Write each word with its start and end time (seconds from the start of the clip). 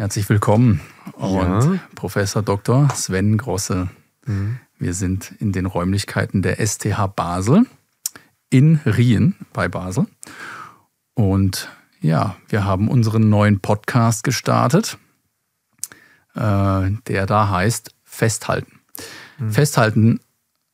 Herzlich 0.00 0.30
willkommen 0.30 0.80
und 1.12 1.74
ja. 1.74 1.78
Professor 1.94 2.42
Dr. 2.42 2.88
Sven 2.94 3.36
Grosse. 3.36 3.90
Mhm. 4.24 4.58
Wir 4.78 4.94
sind 4.94 5.34
in 5.40 5.52
den 5.52 5.66
Räumlichkeiten 5.66 6.40
der 6.40 6.58
STH 6.58 7.06
Basel 7.08 7.66
in 8.48 8.80
Rien 8.86 9.34
bei 9.52 9.68
Basel. 9.68 10.06
Und 11.12 11.68
ja, 12.00 12.36
wir 12.48 12.64
haben 12.64 12.88
unseren 12.88 13.28
neuen 13.28 13.60
Podcast 13.60 14.24
gestartet, 14.24 14.96
äh, 16.34 16.90
der 17.06 17.26
da 17.26 17.50
heißt 17.50 17.94
Festhalten. 18.02 18.80
Mhm. 19.36 19.52
Festhalten 19.52 20.20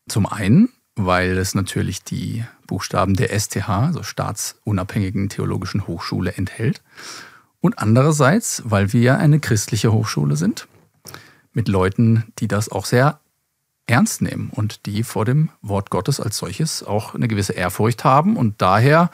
zum 0.09 0.27
einen, 0.27 0.69
weil 0.95 1.37
es 1.37 1.57
natürlich 1.57 2.05
die 2.05 2.45
Buchstaben 2.69 3.15
der 3.15 3.37
STH, 3.37 3.69
also 3.69 4.05
Staatsunabhängigen 4.05 5.31
Theologischen 5.31 5.89
Hochschule, 5.89 6.35
enthält. 6.35 6.81
Und 7.61 7.79
andererseits, 7.79 8.63
weil 8.65 8.93
wir 8.93 9.01
ja 9.01 9.17
eine 9.17 9.41
christliche 9.41 9.93
Hochschule 9.93 10.37
sind, 10.37 10.69
mit 11.53 11.69
Leuten, 11.69 12.33
die 12.39 12.49
das 12.49 12.69
auch 12.69 12.85
sehr 12.85 13.21
ernst 13.87 14.21
nehmen 14.21 14.51
und 14.51 14.87
die 14.87 15.03
vor 15.03 15.25
dem 15.25 15.51
Wort 15.63 15.91
Gottes 15.91 16.21
als 16.21 16.37
solches 16.37 16.83
auch 16.83 17.15
eine 17.15 17.29
gewisse 17.29 17.53
Ehrfurcht 17.53 18.05
haben 18.05 18.37
und 18.37 18.61
daher 18.61 19.11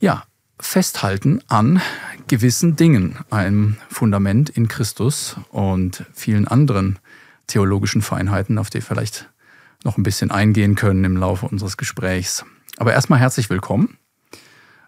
ja 0.00 0.24
festhalten 0.58 1.40
an 1.48 1.80
gewissen 2.28 2.76
Dingen, 2.76 3.16
einem 3.30 3.76
Fundament 3.88 4.50
in 4.50 4.68
Christus 4.68 5.36
und 5.50 6.04
vielen 6.12 6.46
anderen 6.46 6.98
theologischen 7.46 8.02
Feinheiten, 8.02 8.58
auf 8.58 8.70
die 8.70 8.80
vielleicht 8.80 9.28
noch 9.82 9.96
ein 9.96 10.02
bisschen 10.02 10.30
eingehen 10.30 10.74
können 10.74 11.04
im 11.04 11.16
Laufe 11.16 11.46
unseres 11.46 11.76
Gesprächs. 11.76 12.44
Aber 12.76 12.92
erstmal 12.92 13.18
herzlich 13.18 13.50
willkommen. 13.50 13.96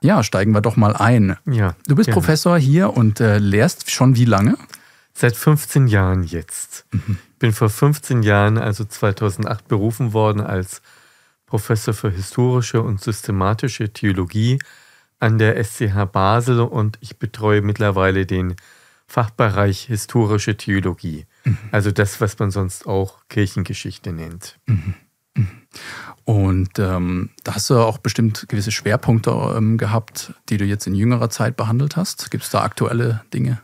Ja, 0.02 0.22
steigen 0.22 0.52
wir 0.52 0.60
doch 0.60 0.76
mal 0.76 0.94
ein. 0.96 1.36
Ja, 1.46 1.74
du 1.86 1.94
bist 1.94 2.08
gerne. 2.08 2.20
Professor 2.20 2.58
hier 2.58 2.96
und 2.96 3.20
äh, 3.20 3.38
lehrst 3.38 3.90
schon 3.90 4.16
wie 4.16 4.24
lange? 4.24 4.56
Seit 5.14 5.36
15 5.36 5.88
Jahren 5.88 6.24
jetzt. 6.24 6.86
Mhm. 6.90 7.18
Bin 7.38 7.52
vor 7.52 7.68
15 7.68 8.22
Jahren, 8.22 8.58
also 8.58 8.84
2008, 8.84 9.68
berufen 9.68 10.12
worden 10.12 10.40
als 10.40 10.82
Professor 11.46 11.92
für 11.92 12.10
historische 12.10 12.80
und 12.80 13.00
systematische 13.00 13.92
Theologie 13.92 14.58
an 15.20 15.38
der 15.38 15.62
SCH 15.62 16.06
Basel 16.10 16.60
und 16.60 16.98
ich 17.00 17.18
betreue 17.18 17.62
mittlerweile 17.62 18.26
den 18.26 18.56
Fachbereich 19.06 19.82
historische 19.82 20.56
Theologie. 20.56 21.26
Mhm. 21.44 21.58
Also 21.70 21.90
das, 21.90 22.20
was 22.20 22.38
man 22.38 22.50
sonst 22.50 22.86
auch 22.86 23.28
Kirchengeschichte 23.28 24.12
nennt. 24.12 24.58
Mhm. 24.66 24.94
Und 26.24 26.78
ähm, 26.78 27.30
da 27.42 27.54
hast 27.54 27.68
du 27.70 27.78
auch 27.78 27.98
bestimmt 27.98 28.46
gewisse 28.48 28.70
Schwerpunkte 28.70 29.30
ähm, 29.56 29.76
gehabt, 29.76 30.34
die 30.48 30.56
du 30.56 30.64
jetzt 30.64 30.86
in 30.86 30.94
jüngerer 30.94 31.30
Zeit 31.30 31.56
behandelt 31.56 31.96
hast. 31.96 32.30
Gibt 32.30 32.44
es 32.44 32.50
da 32.50 32.62
aktuelle 32.62 33.22
Dinge? 33.34 33.60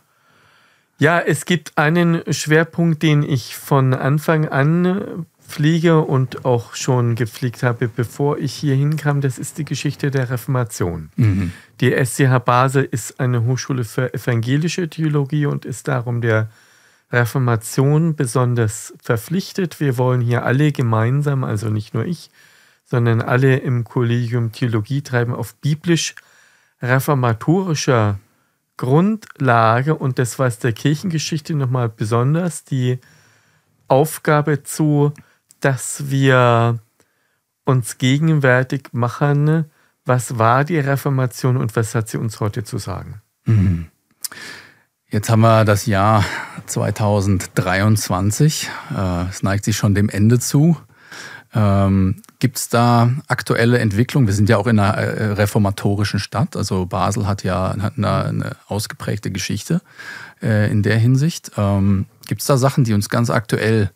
Ja, 0.98 1.20
es 1.20 1.44
gibt 1.44 1.78
einen 1.78 2.22
Schwerpunkt, 2.32 3.02
den 3.04 3.22
ich 3.22 3.56
von 3.56 3.94
Anfang 3.94 4.48
an 4.48 5.26
pflege 5.48 6.00
und 6.00 6.44
auch 6.44 6.74
schon 6.74 7.14
gepflegt 7.14 7.62
habe, 7.62 7.88
bevor 7.88 8.38
ich 8.38 8.52
hier 8.52 8.74
hinkam. 8.74 9.20
Das 9.20 9.38
ist 9.38 9.58
die 9.58 9.64
Geschichte 9.64 10.10
der 10.10 10.28
Reformation. 10.28 11.10
Mhm. 11.16 11.52
Die 11.80 11.92
SCH 11.92 12.38
Basel 12.44 12.84
ist 12.84 13.18
eine 13.18 13.44
Hochschule 13.44 13.84
für 13.84 14.12
evangelische 14.12 14.88
Theologie 14.88 15.46
und 15.46 15.64
ist 15.64 15.88
darum 15.88 16.20
der 16.20 16.50
Reformation 17.10 18.14
besonders 18.14 18.92
verpflichtet. 19.02 19.80
Wir 19.80 19.96
wollen 19.96 20.20
hier 20.20 20.44
alle 20.44 20.72
gemeinsam, 20.72 21.44
also 21.44 21.70
nicht 21.70 21.94
nur 21.94 22.04
ich, 22.04 22.30
sondern 22.90 23.20
alle 23.20 23.58
im 23.58 23.84
Kollegium 23.84 24.52
Theologie 24.52 25.02
treiben 25.02 25.34
auf 25.34 25.54
biblisch-reformatorischer 25.56 28.18
Grundlage 28.78 29.94
und 29.94 30.18
das 30.18 30.38
war 30.38 30.46
es 30.46 30.58
der 30.58 30.72
Kirchengeschichte 30.72 31.54
nochmal 31.54 31.90
besonders, 31.90 32.64
die 32.64 32.98
Aufgabe 33.88 34.62
zu, 34.62 35.12
dass 35.60 36.10
wir 36.10 36.78
uns 37.64 37.98
gegenwärtig 37.98 38.88
machen, 38.92 39.66
was 40.06 40.38
war 40.38 40.64
die 40.64 40.78
Reformation 40.78 41.58
und 41.58 41.76
was 41.76 41.94
hat 41.94 42.08
sie 42.08 42.16
uns 42.16 42.40
heute 42.40 42.64
zu 42.64 42.78
sagen. 42.78 43.20
Mhm. 43.44 43.88
Jetzt 45.10 45.28
haben 45.28 45.40
wir 45.40 45.64
das 45.64 45.86
Jahr 45.86 46.24
2023. 46.66 48.70
Äh, 48.94 49.28
es 49.28 49.42
neigt 49.42 49.64
sich 49.64 49.76
schon 49.76 49.94
dem 49.94 50.08
Ende 50.08 50.38
zu. 50.38 50.76
Ähm, 51.54 52.22
Gibt 52.40 52.58
es 52.58 52.68
da 52.68 53.10
aktuelle 53.26 53.78
Entwicklungen? 53.78 54.26
Wir 54.26 54.34
sind 54.34 54.48
ja 54.48 54.58
auch 54.58 54.66
in 54.66 54.78
einer 54.78 54.94
äh, 54.96 55.32
reformatorischen 55.32 56.20
Stadt. 56.20 56.56
Also 56.56 56.86
Basel 56.86 57.26
hat 57.26 57.42
ja 57.42 57.74
hat 57.80 57.94
eine, 57.96 58.24
eine 58.24 58.56
ausgeprägte 58.66 59.30
Geschichte 59.30 59.80
äh, 60.42 60.70
in 60.70 60.82
der 60.82 60.98
Hinsicht. 60.98 61.52
Ähm, 61.56 62.06
Gibt 62.26 62.42
es 62.42 62.46
da 62.46 62.58
Sachen, 62.58 62.84
die 62.84 62.92
uns 62.92 63.08
ganz 63.08 63.30
aktuell 63.30 63.90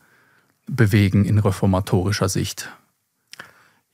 bewegen 0.67 1.25
in 1.25 1.39
reformatorischer 1.39 2.29
Sicht? 2.29 2.71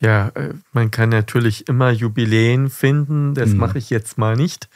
Ja, 0.01 0.29
äh, 0.29 0.55
man 0.73 0.91
kann 0.91 1.09
natürlich 1.09 1.69
immer 1.69 1.91
Jubiläen 1.91 2.71
finden, 2.71 3.35
das 3.35 3.51
mhm. 3.51 3.59
mache 3.59 3.79
ich 3.79 3.91
jetzt 3.91 4.17
mal 4.17 4.37
nicht. 4.37 4.69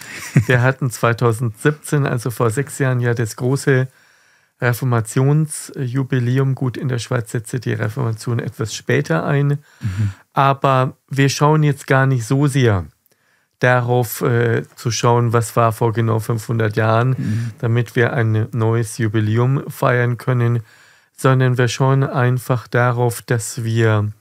Wir 0.47 0.63
hatten 0.63 0.91
2017, 0.91 2.07
also 2.07 2.31
vor 2.31 2.51
sechs 2.51 2.79
Jahren, 2.79 3.01
ja 3.01 3.15
das 3.15 3.37
große 3.37 3.87
Reformationsjubiläum. 4.63 6.55
Gut, 6.55 6.77
in 6.77 6.89
der 6.89 6.99
Schweiz 6.99 7.33
setzte 7.33 7.61
die 7.61 7.73
Reformation 7.73 8.39
etwas 8.39 8.75
später 8.75 9.25
ein, 9.25 9.59
mhm. 9.81 10.13
aber 10.33 10.97
wir 11.11 11.29
schauen 11.29 11.63
jetzt 11.63 11.87
gar 11.87 12.07
nicht 12.07 12.25
so 12.25 12.47
sehr 12.47 12.87
darauf 13.59 14.23
äh, 14.23 14.65
zu 14.75 14.91
schauen, 14.91 15.33
was 15.33 15.55
war 15.55 15.73
vor 15.73 15.93
genau 15.93 16.19
500 16.19 16.77
Jahren, 16.77 17.11
mhm. 17.11 17.51
damit 17.59 17.95
wir 17.95 18.13
ein 18.13 18.49
neues 18.53 18.99
Jubiläum 18.99 19.69
feiern 19.69 20.19
können, 20.19 20.61
sondern 21.17 21.59
wir 21.59 21.69
schauen 21.69 22.03
einfach 22.03 22.67
darauf, 22.67 23.23
dass 23.23 23.63
wir 23.63 24.13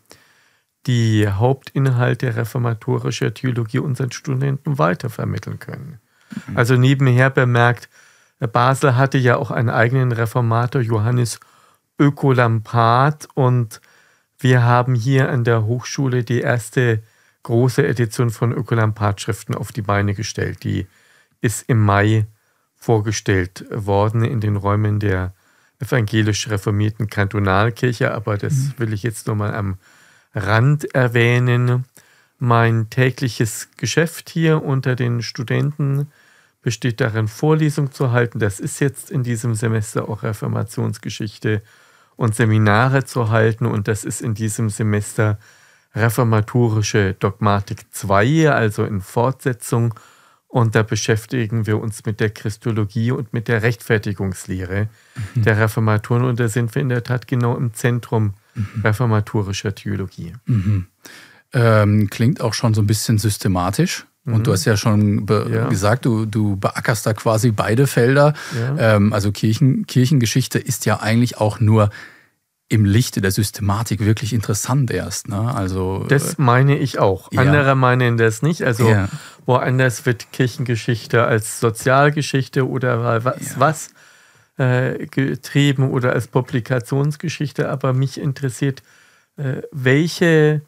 die 0.85 1.27
Hauptinhalte 1.27 2.35
reformatorischer 2.35 3.33
Theologie 3.33 3.79
unseren 3.79 4.11
Studenten 4.11 4.77
weitervermitteln 4.77 5.59
können. 5.59 5.99
Mhm. 6.47 6.57
Also 6.57 6.75
nebenher 6.75 7.29
bemerkt, 7.29 7.89
Basel 8.47 8.95
hatte 8.95 9.17
ja 9.17 9.37
auch 9.37 9.51
einen 9.51 9.69
eigenen 9.69 10.11
Reformator, 10.11 10.81
Johannes 10.81 11.39
Ökolampard, 11.99 13.27
und 13.35 13.81
wir 14.39 14.63
haben 14.63 14.95
hier 14.95 15.29
an 15.29 15.43
der 15.43 15.65
Hochschule 15.65 16.23
die 16.23 16.41
erste 16.41 17.03
große 17.43 17.85
Edition 17.85 18.29
von 18.29 18.51
Ökolampard-Schriften 18.51 19.55
auf 19.55 19.71
die 19.71 19.81
Beine 19.81 20.13
gestellt. 20.13 20.63
Die 20.63 20.87
ist 21.41 21.63
im 21.67 21.79
Mai 21.79 22.25
vorgestellt 22.75 23.65
worden 23.69 24.23
in 24.23 24.41
den 24.41 24.55
Räumen 24.55 24.99
der 24.99 25.33
evangelisch 25.79 26.49
reformierten 26.49 27.07
Kantonalkirche, 27.07 28.13
aber 28.13 28.37
das 28.37 28.53
mhm. 28.53 28.73
will 28.77 28.93
ich 28.93 29.03
jetzt 29.03 29.27
nur 29.27 29.35
mal 29.35 29.53
am 29.53 29.77
Rand 30.33 30.93
erwähnen. 30.95 31.85
Mein 32.39 32.89
tägliches 32.89 33.69
Geschäft 33.77 34.29
hier 34.29 34.63
unter 34.63 34.95
den 34.95 35.21
Studenten 35.21 36.07
besteht 36.61 37.01
darin, 37.01 37.27
Vorlesungen 37.27 37.91
zu 37.91 38.11
halten. 38.11 38.39
Das 38.39 38.59
ist 38.59 38.79
jetzt 38.79 39.11
in 39.11 39.23
diesem 39.23 39.55
Semester 39.55 40.07
auch 40.09 40.23
Reformationsgeschichte 40.23 41.61
und 42.15 42.35
Seminare 42.35 43.03
zu 43.03 43.29
halten. 43.29 43.65
Und 43.65 43.87
das 43.87 44.03
ist 44.03 44.21
in 44.21 44.33
diesem 44.33 44.69
Semester 44.69 45.39
reformatorische 45.95 47.15
Dogmatik 47.15 47.85
2, 47.91 48.51
also 48.51 48.85
in 48.85 49.01
Fortsetzung. 49.01 49.93
Und 50.47 50.75
da 50.75 50.83
beschäftigen 50.83 51.65
wir 51.65 51.79
uns 51.79 52.05
mit 52.05 52.19
der 52.19 52.29
Christologie 52.29 53.11
und 53.11 53.33
mit 53.33 53.47
der 53.47 53.63
Rechtfertigungslehre 53.63 54.89
mhm. 55.35 55.43
der 55.43 55.57
Reformatoren. 55.57 56.25
Und 56.25 56.39
da 56.39 56.47
sind 56.47 56.75
wir 56.75 56.81
in 56.81 56.89
der 56.89 57.03
Tat 57.03 57.27
genau 57.27 57.55
im 57.55 57.73
Zentrum 57.73 58.33
mhm. 58.53 58.81
reformatorischer 58.83 59.73
Theologie. 59.73 60.33
Mhm. 60.45 60.87
Ähm, 61.53 62.09
klingt 62.09 62.41
auch 62.41 62.53
schon 62.53 62.73
so 62.73 62.81
ein 62.81 62.87
bisschen 62.87 63.17
systematisch. 63.17 64.05
Und 64.23 64.45
du 64.45 64.51
mhm. 64.51 64.53
hast 64.53 64.65
ja 64.65 64.77
schon 64.77 65.25
ja. 65.27 65.67
gesagt, 65.67 66.05
du, 66.05 66.25
du 66.25 66.55
beackerst 66.55 67.05
da 67.05 67.13
quasi 67.13 67.51
beide 67.51 67.87
Felder. 67.87 68.33
Ja. 68.55 68.95
Ähm, 68.95 69.13
also 69.13 69.31
Kirchen, 69.31 69.87
Kirchengeschichte 69.87 70.59
ist 70.59 70.85
ja 70.85 70.99
eigentlich 70.99 71.37
auch 71.39 71.59
nur 71.59 71.89
im 72.69 72.85
Lichte 72.85 73.19
der 73.19 73.31
Systematik 73.31 74.05
wirklich 74.05 74.31
interessant 74.31 74.91
erst. 74.91 75.27
Ne? 75.27 75.53
Also, 75.53 76.05
das 76.07 76.37
meine 76.37 76.77
ich 76.77 76.99
auch. 76.99 77.29
Ja. 77.31 77.41
Andere 77.41 77.75
meinen 77.75 78.17
das 78.17 78.41
nicht. 78.43 78.63
Also 78.63 78.95
woanders 79.45 80.05
wird 80.05 80.31
Kirchengeschichte 80.31 81.23
als 81.25 81.59
Sozialgeschichte 81.59 82.69
oder 82.69 83.25
was, 83.25 83.59
was 83.59 83.89
äh, 84.57 85.05
getrieben 85.07 85.89
oder 85.89 86.13
als 86.13 86.27
Publikationsgeschichte. 86.27 87.67
Aber 87.69 87.91
mich 87.91 88.17
interessiert, 88.17 88.83
äh, 89.35 89.63
welche 89.73 90.61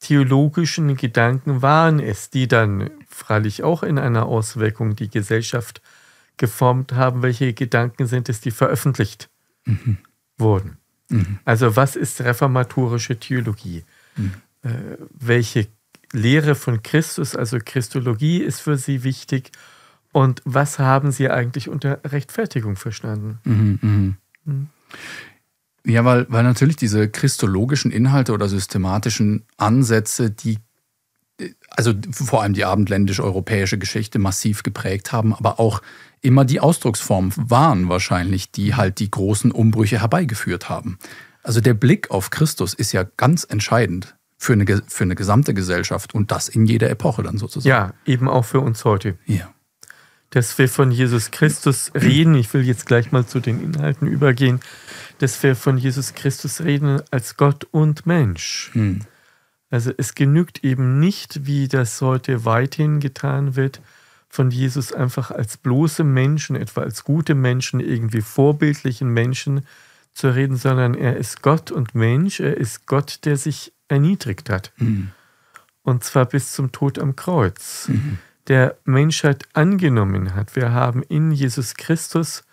theologischen 0.00 0.96
Gedanken 0.96 1.62
waren 1.62 2.00
es, 2.00 2.30
die 2.30 2.48
dann 2.48 2.90
freilich 3.14 3.62
auch 3.62 3.82
in 3.82 3.98
einer 3.98 4.26
Auswirkung 4.26 4.96
die 4.96 5.08
Gesellschaft 5.08 5.82
geformt 6.36 6.92
haben? 6.92 7.22
Welche 7.22 7.52
Gedanken 7.52 8.06
sind 8.06 8.28
es, 8.28 8.40
die 8.40 8.50
veröffentlicht 8.50 9.28
mhm. 9.64 9.98
wurden? 10.38 10.78
Mhm. 11.08 11.38
Also 11.44 11.76
was 11.76 11.96
ist 11.96 12.20
reformatorische 12.20 13.18
Theologie? 13.18 13.84
Mhm. 14.16 14.32
Äh, 14.62 14.70
welche 15.18 15.68
Lehre 16.12 16.54
von 16.54 16.82
Christus, 16.82 17.34
also 17.36 17.58
Christologie, 17.64 18.38
ist 18.38 18.60
für 18.60 18.76
sie 18.76 19.02
wichtig? 19.02 19.50
Und 20.12 20.42
was 20.44 20.78
haben 20.78 21.10
Sie 21.10 21.30
eigentlich 21.30 21.68
unter 21.70 22.00
Rechtfertigung 22.04 22.76
verstanden? 22.76 23.38
Mhm, 23.44 23.78
mhm. 23.80 24.16
Mhm. 24.44 24.68
Ja, 25.84 26.04
weil, 26.04 26.26
weil 26.28 26.44
natürlich 26.44 26.76
diese 26.76 27.08
christologischen 27.08 27.90
Inhalte 27.90 28.32
oder 28.32 28.48
systematischen 28.48 29.44
Ansätze, 29.56 30.30
die 30.30 30.58
also 31.76 31.92
vor 32.10 32.42
allem 32.42 32.54
die 32.54 32.64
abendländisch-europäische 32.64 33.78
Geschichte 33.78 34.18
massiv 34.18 34.62
geprägt 34.62 35.12
haben, 35.12 35.34
aber 35.34 35.58
auch 35.58 35.82
immer 36.20 36.44
die 36.44 36.60
Ausdrucksformen 36.60 37.32
waren 37.36 37.88
wahrscheinlich, 37.88 38.50
die 38.50 38.74
halt 38.74 39.00
die 39.00 39.10
großen 39.10 39.50
Umbrüche 39.50 40.00
herbeigeführt 40.00 40.68
haben. 40.68 40.98
Also 41.42 41.60
der 41.60 41.74
Blick 41.74 42.10
auf 42.10 42.30
Christus 42.30 42.74
ist 42.74 42.92
ja 42.92 43.04
ganz 43.16 43.44
entscheidend 43.44 44.16
für 44.38 44.52
eine, 44.52 44.82
für 44.86 45.04
eine 45.04 45.14
gesamte 45.14 45.54
Gesellschaft 45.54 46.14
und 46.14 46.30
das 46.30 46.48
in 46.48 46.66
jeder 46.66 46.90
Epoche 46.90 47.22
dann 47.22 47.38
sozusagen. 47.38 47.68
Ja, 47.68 47.94
eben 48.06 48.28
auch 48.28 48.44
für 48.44 48.60
uns 48.60 48.84
heute. 48.84 49.18
Ja. 49.26 49.52
Dass 50.30 50.56
wir 50.58 50.68
von 50.68 50.90
Jesus 50.90 51.30
Christus 51.30 51.92
reden, 51.94 52.34
ich 52.34 52.52
will 52.54 52.62
jetzt 52.62 52.86
gleich 52.86 53.12
mal 53.12 53.26
zu 53.26 53.40
den 53.40 53.62
Inhalten 53.62 54.08
übergehen, 54.08 54.60
dass 55.18 55.42
wir 55.42 55.54
von 55.54 55.76
Jesus 55.76 56.14
Christus 56.14 56.62
reden 56.62 57.02
als 57.10 57.36
Gott 57.36 57.64
und 57.70 58.06
Mensch. 58.06 58.70
Hm. 58.72 59.00
Also 59.72 59.90
es 59.96 60.14
genügt 60.14 60.64
eben 60.64 61.00
nicht, 61.00 61.46
wie 61.46 61.66
das 61.66 62.02
heute 62.02 62.44
weithin 62.44 63.00
getan 63.00 63.56
wird, 63.56 63.80
von 64.28 64.50
Jesus 64.50 64.92
einfach 64.92 65.30
als 65.30 65.56
bloße 65.56 66.04
Menschen, 66.04 66.56
etwa 66.56 66.82
als 66.82 67.04
gute 67.04 67.34
Menschen, 67.34 67.80
irgendwie 67.80 68.20
vorbildlichen 68.20 69.08
Menschen 69.08 69.66
zu 70.12 70.28
reden, 70.28 70.56
sondern 70.56 70.94
er 70.94 71.16
ist 71.16 71.40
Gott 71.40 71.70
und 71.70 71.94
Mensch, 71.94 72.38
er 72.38 72.54
ist 72.54 72.86
Gott, 72.86 73.20
der 73.24 73.38
sich 73.38 73.72
erniedrigt 73.88 74.50
hat. 74.50 74.72
Mhm. 74.76 75.10
Und 75.82 76.04
zwar 76.04 76.26
bis 76.26 76.52
zum 76.52 76.70
Tod 76.70 76.98
am 76.98 77.16
Kreuz. 77.16 77.88
Mhm. 77.88 78.18
Der 78.48 78.76
Menschheit 78.84 79.48
angenommen 79.54 80.34
hat. 80.34 80.54
Wir 80.54 80.72
haben 80.72 81.02
in 81.02 81.32
Jesus 81.32 81.76
Christus 81.76 82.44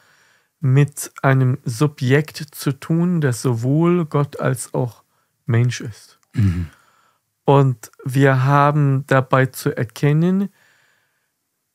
mit 0.62 1.12
einem 1.22 1.58
Subjekt 1.66 2.38
zu 2.38 2.72
tun, 2.72 3.20
das 3.20 3.42
sowohl 3.42 4.06
Gott 4.06 4.40
als 4.40 4.74
auch 4.74 5.04
Mensch 5.46 5.82
ist. 5.82 6.18
Mhm. 6.34 6.68
Und 7.50 7.90
wir 8.06 8.44
haben 8.44 9.06
dabei 9.08 9.48
zu 9.48 9.76
erkennen, 9.76 10.50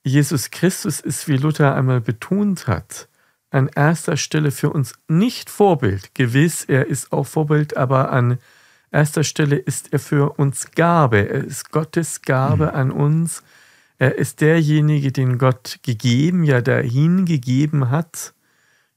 Jesus 0.05 0.53
Christus 0.53 1.01
ist, 1.01 1.27
wie 1.27 1.37
Luther 1.37 1.75
einmal 1.75 2.01
betont 2.01 2.69
hat, 2.69 3.09
an 3.51 3.69
erster 3.75 4.17
Stelle 4.17 4.53
für 4.53 4.71
uns 4.71 4.95
nicht 5.09 5.51
Vorbild. 5.51 6.15
Gewiss, 6.15 6.63
er 6.63 6.87
ist 6.87 7.11
auch 7.13 7.27
Vorbild, 7.27 7.77
aber 7.77 8.13
an 8.13 8.39
erster 8.93 9.25
Stelle 9.25 9.57
ist 9.57 9.93
er 9.93 9.99
für 9.99 10.39
uns 10.39 10.71
Gabe. 10.77 11.29
Er 11.29 11.43
ist 11.43 11.73
Gottes 11.73 12.23
Gabe 12.23 12.67
mhm. 12.67 12.75
an 12.77 12.91
uns. 12.93 13.43
Er 13.99 14.17
ist 14.17 14.43
derjenige, 14.43 15.11
den 15.11 15.39
Gott 15.39 15.81
gegeben, 15.83 16.45
ja 16.45 16.61
dahin 16.61 17.25
gegeben 17.25 17.91
hat 17.91 18.33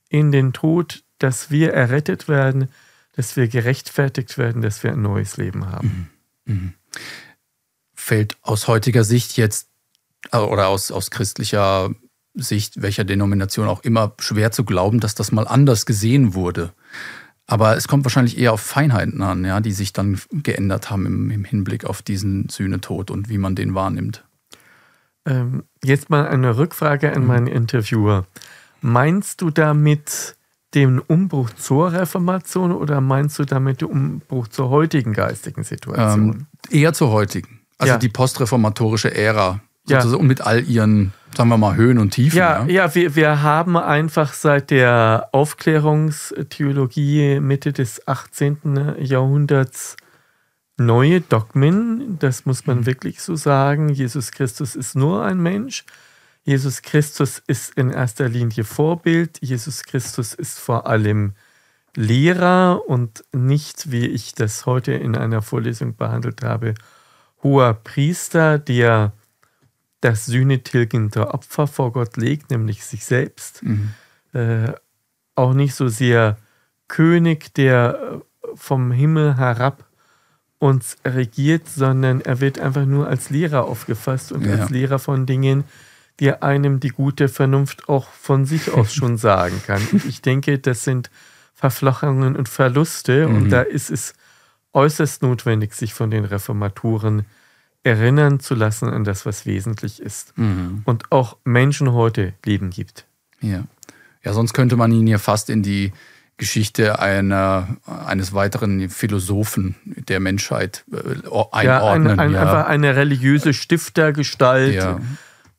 in 0.09 0.31
den 0.31 0.53
Tod, 0.53 1.03
dass 1.18 1.50
wir 1.50 1.74
errettet 1.74 2.27
werden, 2.27 2.69
dass 3.13 3.35
wir 3.35 3.47
gerechtfertigt 3.47 4.38
werden, 4.38 4.62
dass 4.62 4.83
wir 4.83 4.91
ein 4.91 5.01
neues 5.01 5.38
Leben 5.38 5.71
haben. 5.71 5.88
Mhm. 5.88 6.17
Fällt 7.94 8.38
aus 8.42 8.68
heutiger 8.68 9.04
Sicht 9.04 9.38
jetzt 9.38 9.70
äh, 10.32 10.38
oder 10.38 10.68
aus, 10.68 10.92
aus 10.92 11.12
christlicher 11.12 11.92
Sicht, 12.34 12.82
welcher 12.82 13.04
Denomination 13.04 13.68
auch 13.68 13.84
immer, 13.84 14.14
schwer 14.20 14.52
zu 14.52 14.64
glauben, 14.64 15.00
dass 15.00 15.16
das 15.16 15.32
mal 15.32 15.48
anders 15.48 15.86
gesehen 15.86 16.34
wurde. 16.34 16.74
Aber 17.48 17.78
es 17.78 17.88
kommt 17.88 18.04
wahrscheinlich 18.04 18.38
eher 18.38 18.54
auf 18.54 18.62
Feinheiten 18.62 19.22
an, 19.22 19.46
ja, 19.46 19.62
die 19.62 19.72
sich 19.72 19.94
dann 19.94 20.20
geändert 20.32 20.90
haben 20.90 21.06
im, 21.06 21.32
im 21.32 21.46
Hinblick 21.46 21.86
auf 21.86 22.02
diesen 22.02 22.50
Sühnetod 22.50 23.10
und 23.10 23.30
wie 23.30 23.38
man 23.38 23.56
den 23.56 23.74
wahrnimmt. 23.74 24.26
Ähm, 25.26 25.64
jetzt 25.84 26.10
mal 26.10 26.28
eine 26.28 26.58
Rückfrage 26.58 27.14
an 27.14 27.26
meinen 27.26 27.48
Interviewer. 27.48 28.26
Meinst 28.82 29.42
du 29.42 29.50
damit 29.50 30.37
den 30.77 31.00
Umbruch 31.00 31.50
zur 31.51 31.91
Reformation 31.91 32.71
oder 32.71 33.01
meinst 33.01 33.38
du 33.39 33.45
damit 33.45 33.81
den 33.81 33.88
Umbruch 33.88 34.47
zur 34.47 34.69
heutigen 34.69 35.13
geistigen 35.13 35.63
Situation? 35.63 36.29
Ähm, 36.29 36.45
eher 36.69 36.94
zur 36.94 37.09
heutigen. 37.12 37.62
Also 37.79 37.94
ja. 37.94 37.97
die 37.97 38.09
postreformatorische 38.09 39.15
Ära 39.15 39.62
ja. 39.88 40.03
und 40.03 40.27
mit 40.27 40.41
all 40.41 40.63
ihren, 40.63 41.13
sagen 41.35 41.50
wir 41.50 41.57
mal, 41.57 41.75
Höhen 41.75 41.97
und 41.97 42.12
Tiefen. 42.12 42.38
Ja, 42.38 42.63
ja, 42.65 42.85
ja 42.85 42.94
wir, 42.94 43.15
wir 43.15 43.41
haben 43.41 43.75
einfach 43.75 44.33
seit 44.33 44.69
der 44.69 45.29
Aufklärungstheologie 45.31 47.39
Mitte 47.39 47.74
des 47.74 48.07
18. 48.07 48.97
Jahrhunderts 49.00 49.97
neue 50.77 51.21
Dogmen, 51.21 52.19
das 52.19 52.45
muss 52.45 52.68
man 52.68 52.81
mhm. 52.81 52.85
wirklich 52.85 53.19
so 53.21 53.35
sagen. 53.35 53.89
Jesus 53.89 54.31
Christus 54.31 54.75
ist 54.75 54.95
nur 54.95 55.24
ein 55.24 55.41
Mensch. 55.41 55.85
Jesus 56.48 56.82
Christus 56.82 57.44
ist 57.46 57.74
in 57.74 57.90
erster 57.90 58.30
Linie 58.30 58.64
Vorbild. 58.64 59.38
Jesus 59.42 59.84
Christus 59.84 60.34
ist 60.34 60.58
vor 60.60 60.88
allem 60.88 61.34
Lehrer 61.94 62.84
und 62.88 63.26
nicht, 63.34 63.92
wie 63.92 64.06
ich 64.06 64.34
das 64.34 64.66
heute 64.66 64.94
in 64.94 65.18
einer 65.18 65.42
Vorlesung 65.42 65.98
behandelt 65.98 66.44
habe, 66.44 66.74
hoher 67.44 67.74
Priester, 67.74 68.60
der 68.60 69.12
das 70.00 70.26
sühnetilgende 70.28 71.34
Opfer 71.34 71.68
vor 71.68 71.92
Gott 71.92 72.16
legt, 72.16 72.50
nämlich 72.50 72.86
sich 72.86 73.04
selbst. 73.04 73.62
Mhm. 73.64 73.92
Äh, 74.32 74.72
auch 75.36 75.54
nicht 75.54 75.76
so 75.76 75.90
sehr 75.90 76.38
König, 76.88 77.54
der 77.56 78.22
äh, 78.42 78.48
vom 78.56 78.94
Himmel 78.94 79.36
herab 79.36 79.84
uns 80.60 80.96
regiert, 81.04 81.68
sondern 81.68 82.22
er 82.22 82.40
wird 82.40 82.58
einfach 82.58 82.86
nur 82.86 83.06
als 83.06 83.32
Lehrer 83.32 83.66
aufgefasst 83.66 84.32
und 84.32 84.46
ja. 84.46 84.54
als 84.56 84.70
Lehrer 84.70 84.98
von 84.98 85.26
Dingen, 85.26 85.66
die 86.19 86.34
einem 86.34 86.80
die 86.80 86.90
gute 86.90 87.28
Vernunft 87.28 87.90
auch 87.90 88.08
von 88.10 88.46
sich 88.46 88.72
aus 88.72 88.94
schon 88.94 89.18
sagen 89.18 89.62
kann. 89.66 89.81
Ich 90.08 90.22
denke, 90.22 90.60
das 90.60 90.84
sind 90.84 91.10
Verflochungen 91.54 92.36
und 92.36 92.50
Verluste 92.50 93.28
mhm. 93.28 93.36
und 93.36 93.50
da 93.50 93.62
ist 93.62 93.90
es 93.90 94.14
äußerst 94.74 95.24
notwendig, 95.24 95.74
sich 95.74 95.94
von 95.94 96.12
den 96.12 96.25
Reformaturen 96.25 97.25
erinnern 97.84 98.40
zu 98.40 98.54
lassen 98.54 98.90
an 98.90 99.04
das, 99.04 99.25
was 99.25 99.46
wesentlich 99.46 100.02
ist. 100.02 100.38
Mhm. 100.38 100.81
Und 100.86 101.12
auch 101.12 101.38
Menschen 101.44 101.94
heute 101.94 102.34
Leben 102.46 102.70
gibt. 102.70 103.06
Ja. 103.42 103.63
Ja, 104.24 104.34
sonst 104.34 104.54
könnte 104.54 104.75
man 104.75 104.92
ihn 104.92 105.08
ja 105.08 105.20
fast 105.20 105.50
in 105.50 105.63
die 105.63 105.94
Geschichte 106.38 107.00
einer, 107.00 107.78
eines 107.86 108.34
weiteren 108.34 108.90
Philosophen 108.90 109.75
der 109.86 110.20
Menschheit 110.20 110.86
äh, 110.92 110.98
einordnen. 111.52 111.63
Ja, 111.63 111.92
ein, 111.92 112.20
ein, 112.20 112.31
ja. 112.31 112.42
einfach 112.42 112.68
eine 112.68 112.96
religiöse 112.96 113.54
Stiftergestalt, 113.54 114.75
ja. 114.75 115.00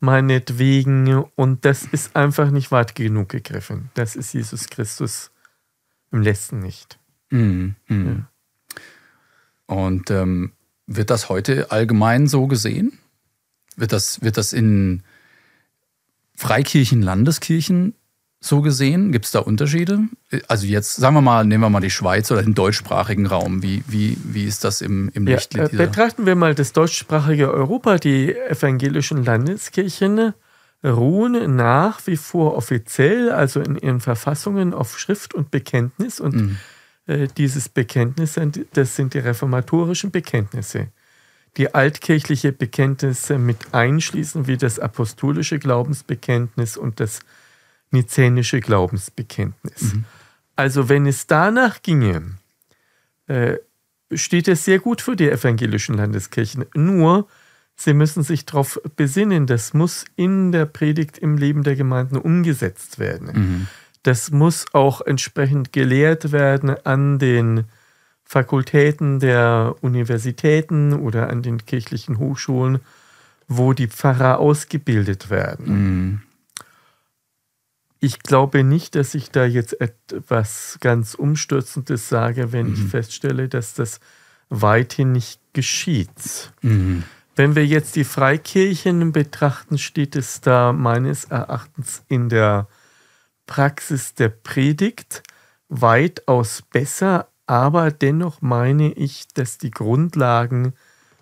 Meinetwegen. 0.00 1.24
Und 1.34 1.64
das 1.64 1.84
ist 1.84 2.16
einfach 2.16 2.50
nicht 2.50 2.70
weit 2.70 2.94
genug 2.94 3.28
gegriffen. 3.28 3.90
Das 3.94 4.16
ist 4.16 4.32
Jesus 4.32 4.68
Christus 4.68 5.30
im 6.10 6.22
letzten 6.22 6.60
nicht. 6.60 6.98
Mhm. 7.30 7.76
Mhm. 7.88 8.06
Ja. 8.06 9.74
Und 9.74 10.10
ähm, 10.10 10.52
wird 10.86 11.10
das 11.10 11.28
heute 11.28 11.70
allgemein 11.70 12.26
so 12.26 12.46
gesehen? 12.46 12.98
Wird 13.76 13.92
das, 13.92 14.22
wird 14.22 14.36
das 14.36 14.52
in 14.52 15.02
Freikirchen, 16.34 17.02
Landeskirchen 17.02 17.94
so 18.40 18.62
gesehen? 18.62 19.10
Gibt 19.12 19.24
es 19.24 19.32
da 19.32 19.40
Unterschiede? 19.40 20.00
Also 20.46 20.66
jetzt 20.66 20.96
sagen 20.96 21.14
wir 21.14 21.22
mal, 21.22 21.44
nehmen 21.44 21.62
wir 21.62 21.70
mal 21.70 21.80
die 21.80 21.90
Schweiz 21.90 22.30
oder 22.30 22.42
den 22.42 22.54
deutschsprachigen 22.54 23.26
Raum. 23.26 23.62
Wie, 23.62 23.82
wie, 23.88 24.16
wie 24.22 24.44
ist 24.44 24.64
das 24.64 24.80
im, 24.80 25.10
im 25.14 25.26
Licht? 25.26 25.54
Ja, 25.54 25.64
äh, 25.64 25.68
betrachten 25.68 26.26
wir 26.26 26.36
mal 26.36 26.54
das 26.54 26.72
deutschsprachige 26.72 27.52
Europa. 27.52 27.96
Die 27.98 28.34
evangelischen 28.34 29.24
Landeskirchen 29.24 30.34
ruhen 30.84 31.56
nach 31.56 32.06
wie 32.06 32.16
vor 32.16 32.56
offiziell, 32.56 33.30
also 33.30 33.60
in 33.60 33.76
ihren 33.76 34.00
Verfassungen, 34.00 34.72
auf 34.72 34.98
Schrift 34.98 35.34
und 35.34 35.50
Bekenntnis 35.50 36.20
und 36.20 36.34
mhm. 36.34 36.56
Äh, 37.08 37.26
dieses 37.38 37.70
Bekenntnis, 37.70 38.38
das 38.74 38.94
sind 38.94 39.14
die 39.14 39.18
reformatorischen 39.18 40.10
Bekenntnisse. 40.10 40.88
Die 41.56 41.74
altkirchliche 41.74 42.52
Bekenntnisse 42.52 43.38
mit 43.38 43.72
einschließen, 43.72 44.46
wie 44.46 44.58
das 44.58 44.78
apostolische 44.78 45.58
Glaubensbekenntnis 45.58 46.76
und 46.76 47.00
das 47.00 47.20
nizänische 47.90 48.60
Glaubensbekenntnis. 48.60 49.94
Mhm. 49.94 50.04
Also 50.56 50.88
wenn 50.88 51.06
es 51.06 51.26
danach 51.26 51.82
ginge, 51.82 52.36
äh, 53.26 53.56
steht 54.12 54.48
es 54.48 54.64
sehr 54.64 54.78
gut 54.78 55.00
für 55.00 55.16
die 55.16 55.30
evangelischen 55.30 55.96
Landeskirchen. 55.96 56.64
Nur, 56.74 57.28
sie 57.76 57.94
müssen 57.94 58.22
sich 58.22 58.46
darauf 58.46 58.80
besinnen, 58.96 59.46
das 59.46 59.74
muss 59.74 60.04
in 60.16 60.52
der 60.52 60.66
Predigt 60.66 61.18
im 61.18 61.36
Leben 61.36 61.62
der 61.62 61.76
Gemeinden 61.76 62.16
umgesetzt 62.16 62.98
werden. 62.98 63.30
Mhm 63.34 63.68
das 64.02 64.30
muss 64.30 64.66
auch 64.72 65.00
entsprechend 65.00 65.72
gelehrt 65.72 66.32
werden 66.32 66.70
an 66.84 67.18
den 67.18 67.64
Fakultäten 68.24 69.20
der 69.20 69.76
Universitäten 69.80 70.92
oder 70.92 71.30
an 71.30 71.42
den 71.42 71.64
kirchlichen 71.64 72.18
Hochschulen, 72.18 72.80
wo 73.48 73.72
die 73.72 73.88
Pfarrer 73.88 74.38
ausgebildet 74.38 75.30
werden. 75.30 75.66
Mhm. 75.66 76.22
Ich 78.00 78.20
glaube 78.22 78.62
nicht, 78.62 78.94
dass 78.94 79.14
ich 79.14 79.30
da 79.30 79.44
jetzt 79.44 79.80
etwas 79.80 80.78
ganz 80.80 81.14
Umstürzendes 81.14 82.08
sage, 82.08 82.52
wenn 82.52 82.68
mhm. 82.68 82.74
ich 82.74 82.84
feststelle, 82.84 83.48
dass 83.48 83.74
das 83.74 84.00
weithin 84.48 85.12
nicht 85.12 85.40
geschieht. 85.52 86.52
Mhm. 86.62 87.02
Wenn 87.34 87.54
wir 87.54 87.66
jetzt 87.66 87.96
die 87.96 88.04
Freikirchen 88.04 89.12
betrachten, 89.12 89.78
steht 89.78 90.16
es 90.16 90.40
da 90.40 90.72
meines 90.72 91.24
Erachtens 91.24 92.02
in 92.08 92.28
der 92.28 92.68
Praxis 93.46 94.14
der 94.14 94.28
Predigt 94.28 95.22
weitaus 95.68 96.62
besser, 96.62 97.28
aber 97.46 97.90
dennoch 97.90 98.42
meine 98.42 98.92
ich, 98.92 99.28
dass 99.28 99.58
die 99.58 99.70
Grundlagen 99.70 100.74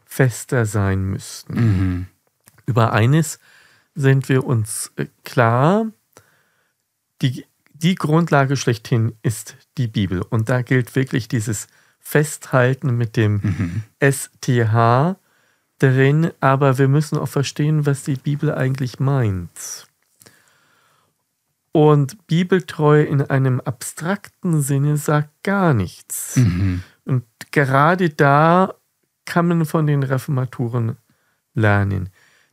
fester 0.04 0.66
sein 0.66 1.02
müssten. 1.04 1.54
Mhm. 1.54 2.06
Über 2.66 2.92
eines 2.92 3.38
sind 3.94 4.28
wir 4.28 4.44
uns 4.44 4.92
äh, 4.96 5.06
klar, 5.24 5.86
die, 7.22 7.44
die 7.72 7.94
Grundlage 7.94 8.56
schlechthin 8.56 9.14
ist 9.22 9.56
die 9.78 9.88
Bibel. 9.88 10.22
Und 10.22 10.48
da 10.48 10.62
gilt 10.62 10.94
wirklich 10.94 11.28
dieses 11.28 11.66
Festhalten 11.98 12.96
mit 12.96 13.16
dem 13.16 13.40
mhm. 13.42 13.82
STH 14.00 15.16
drin, 15.78 16.30
aber 16.40 16.78
wir 16.78 16.88
müssen 16.88 17.18
auch 17.18 17.28
verstehen, 17.28 17.84
was 17.84 18.04
die 18.04 18.14
Bibel 18.14 18.54
eigentlich 18.54 18.98
meint. 18.98 19.86
Und 21.72 22.26
Bibeltreue 22.26 23.04
in 23.04 23.20
einem 23.20 23.60
abstrakten 23.60 24.62
Sinne 24.62 24.96
sagt 24.96 25.28
gar 25.42 25.74
nichts. 25.74 26.36
Mhm. 26.36 26.82
Und 27.04 27.24
gerade 27.50 28.08
da 28.08 28.74
kann 29.26 29.48
man 29.48 29.66
von 29.66 29.86
den 29.86 30.02
Reformaturen 30.02 30.96
lernen. 31.52 32.08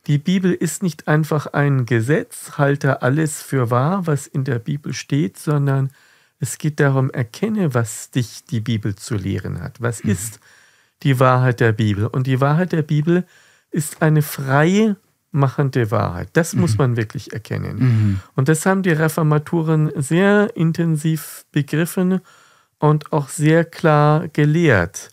Die 0.07 0.17
Bibel 0.17 0.53
ist 0.53 0.83
nicht 0.83 1.07
einfach 1.07 1.48
ein 1.48 1.86
Gesetz, 1.86 2.57
halte 2.57 3.01
alles 3.01 3.41
für 3.41 3.69
wahr, 3.69 4.05
was 4.05 4.27
in 4.27 4.43
der 4.43 4.60
Bibel 4.60 4.93
steht, 4.93 5.38
sondern 5.38 5.91
es 6.39 6.57
geht 6.57 6.81
darum, 6.81 7.10
erkenne, 7.10 7.74
was 7.74 8.12
dich 8.12 8.43
die 8.43 8.60
Bibel 8.60 8.95
zu 8.95 9.15
lehren 9.15 9.62
hat. 9.62 9.81
Was 9.81 10.03
mhm. 10.03 10.12
ist 10.12 10.39
die 11.03 11.19
Wahrheit 11.19 11.60
der 11.60 11.72
Bibel. 11.72 12.07
Und 12.07 12.27
die 12.27 12.41
Wahrheit 12.41 12.72
der 12.72 12.81
Bibel 12.81 13.25
ist 13.72 14.01
eine 14.01 14.22
freie 14.22 14.98
machende 15.31 15.89
Wahrheit. 15.91 16.29
Das 16.33 16.53
mhm. 16.53 16.62
muss 16.62 16.77
man 16.77 16.98
wirklich 16.98 17.33
erkennen. 17.33 17.77
Mhm. 17.79 18.19
Und 18.36 18.50
das 18.50 18.65
haben 18.65 18.83
die 18.83 18.91
Reformaturen 18.91 19.91
sehr 19.95 20.55
intensiv 20.55 21.45
begriffen 21.51 22.22
und 22.77 23.12
auch 23.12 23.29
sehr 23.29 23.65
klar 23.65 24.27
gelehrt. 24.27 25.10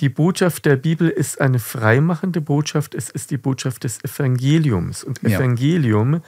Die 0.00 0.08
Botschaft 0.08 0.66
der 0.66 0.76
Bibel 0.76 1.08
ist 1.08 1.40
eine 1.40 1.58
freimachende 1.58 2.40
Botschaft, 2.40 2.94
es 2.94 3.08
ist 3.08 3.30
die 3.30 3.38
Botschaft 3.38 3.84
des 3.84 4.04
Evangeliums. 4.04 5.04
Und 5.04 5.22
ja. 5.22 5.38
Evangelium 5.38 6.20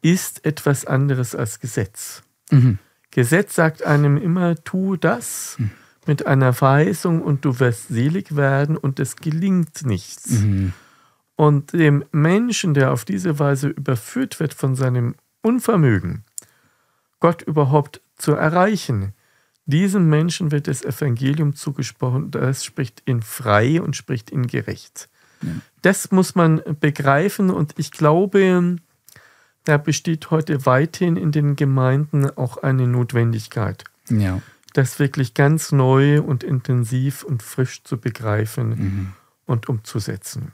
ist 0.00 0.44
etwas 0.44 0.84
anderes 0.84 1.34
als 1.34 1.60
Gesetz. 1.60 2.22
Mhm. 2.50 2.78
Gesetz 3.12 3.54
sagt 3.54 3.84
einem 3.84 4.16
immer, 4.16 4.56
tu 4.64 4.96
das. 4.96 5.56
Mhm 5.58 5.70
mit 6.06 6.26
einer 6.26 6.52
Verheißung 6.52 7.22
und 7.22 7.44
du 7.44 7.60
wirst 7.60 7.88
selig 7.88 8.34
werden 8.36 8.76
und 8.76 8.98
es 8.98 9.16
gelingt 9.16 9.84
nichts. 9.84 10.30
Mhm. 10.30 10.72
Und 11.36 11.72
dem 11.72 12.04
Menschen, 12.12 12.74
der 12.74 12.92
auf 12.92 13.04
diese 13.04 13.38
Weise 13.38 13.68
überführt 13.68 14.40
wird 14.40 14.54
von 14.54 14.74
seinem 14.74 15.14
Unvermögen, 15.42 16.24
Gott 17.20 17.42
überhaupt 17.42 18.00
zu 18.16 18.32
erreichen, 18.32 19.14
diesem 19.66 20.08
Menschen 20.08 20.50
wird 20.50 20.66
das 20.66 20.84
Evangelium 20.84 21.54
zugesprochen, 21.54 22.30
das 22.30 22.64
spricht 22.64 23.02
ihn 23.06 23.22
frei 23.22 23.80
und 23.80 23.96
spricht 23.96 24.30
ihn 24.30 24.46
gerecht. 24.46 25.08
Ja. 25.42 25.50
Das 25.82 26.10
muss 26.10 26.34
man 26.34 26.62
begreifen 26.80 27.50
und 27.50 27.74
ich 27.78 27.90
glaube, 27.90 28.76
da 29.64 29.76
besteht 29.76 30.30
heute 30.30 30.66
weithin 30.66 31.16
in 31.16 31.32
den 31.32 31.56
Gemeinden 31.56 32.28
auch 32.30 32.56
eine 32.58 32.86
Notwendigkeit. 32.86 33.84
Ja 34.08 34.40
das 34.72 34.98
wirklich 34.98 35.34
ganz 35.34 35.72
neu 35.72 36.20
und 36.20 36.44
intensiv 36.44 37.22
und 37.24 37.42
frisch 37.42 37.84
zu 37.84 37.98
begreifen 37.98 38.68
mhm. 38.68 39.12
und 39.46 39.68
umzusetzen. 39.68 40.52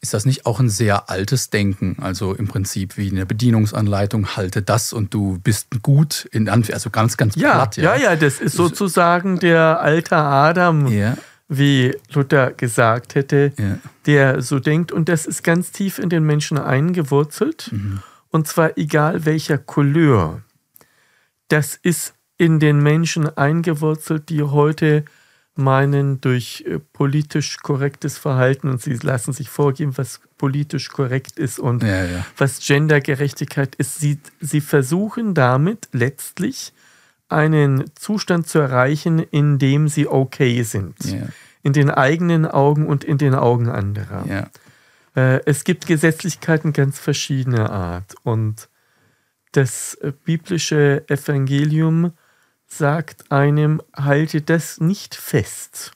Ist 0.00 0.14
das 0.14 0.24
nicht 0.24 0.46
auch 0.46 0.60
ein 0.60 0.68
sehr 0.68 1.10
altes 1.10 1.50
Denken? 1.50 1.96
Also 2.00 2.32
im 2.32 2.46
Prinzip 2.46 2.96
wie 2.96 3.10
eine 3.10 3.26
Bedienungsanleitung, 3.26 4.36
halte 4.36 4.62
das 4.62 4.92
und 4.92 5.12
du 5.12 5.38
bist 5.42 5.82
gut, 5.82 6.28
in 6.30 6.48
also 6.48 6.90
ganz, 6.90 7.16
ganz 7.16 7.34
ja, 7.34 7.52
platt. 7.52 7.76
Ja, 7.76 7.96
ja, 7.96 8.02
ja 8.10 8.16
das 8.16 8.40
ist 8.40 8.54
sozusagen 8.54 9.40
der 9.40 9.80
alte 9.80 10.16
Adam, 10.16 10.86
ja. 10.86 11.16
wie 11.48 11.96
Luther 12.12 12.52
gesagt 12.52 13.16
hätte, 13.16 13.52
ja. 13.58 13.78
der 14.06 14.42
so 14.42 14.60
denkt. 14.60 14.92
Und 14.92 15.08
das 15.08 15.26
ist 15.26 15.42
ganz 15.42 15.72
tief 15.72 15.98
in 15.98 16.08
den 16.08 16.22
Menschen 16.22 16.56
eingewurzelt. 16.56 17.70
Mhm. 17.72 18.00
Und 18.30 18.46
zwar 18.46 18.78
egal 18.78 19.24
welcher 19.24 19.58
Couleur. 19.58 20.42
Das 21.48 21.74
ist 21.74 22.14
in 22.36 22.60
den 22.60 22.80
Menschen 22.80 23.28
eingewurzelt, 23.36 24.28
die 24.28 24.42
heute 24.42 25.04
meinen, 25.56 26.20
durch 26.20 26.64
äh, 26.66 26.78
politisch 26.78 27.58
korrektes 27.58 28.18
Verhalten 28.18 28.68
und 28.68 28.82
sie 28.82 28.94
lassen 28.94 29.32
sich 29.32 29.48
vorgeben, 29.48 29.96
was 29.96 30.20
politisch 30.36 30.88
korrekt 30.88 31.38
ist 31.38 31.58
und 31.58 31.82
ja, 31.82 32.04
ja. 32.04 32.26
was 32.36 32.58
Gendergerechtigkeit 32.58 33.74
ist. 33.76 34.00
Sie, 34.00 34.18
sie 34.40 34.60
versuchen 34.60 35.34
damit 35.34 35.88
letztlich 35.92 36.72
einen 37.28 37.84
Zustand 37.94 38.48
zu 38.48 38.58
erreichen, 38.58 39.18
in 39.18 39.58
dem 39.58 39.88
sie 39.88 40.06
okay 40.06 40.62
sind. 40.62 40.96
Ja. 41.04 41.28
In 41.62 41.72
den 41.72 41.90
eigenen 41.90 42.46
Augen 42.46 42.86
und 42.86 43.04
in 43.04 43.16
den 43.16 43.34
Augen 43.34 43.68
anderer. 43.68 44.26
Äh, 45.16 45.40
es 45.46 45.64
gibt 45.64 45.86
Gesetzlichkeiten 45.86 46.72
ganz 46.72 46.98
verschiedener 46.98 47.70
Art 47.70 48.14
und 48.22 48.68
das 49.52 49.94
äh, 49.94 50.12
biblische 50.24 51.04
Evangelium 51.08 52.12
sagt 52.66 53.30
einem, 53.30 53.80
halte 53.94 54.40
das 54.40 54.80
nicht 54.80 55.14
fest, 55.14 55.92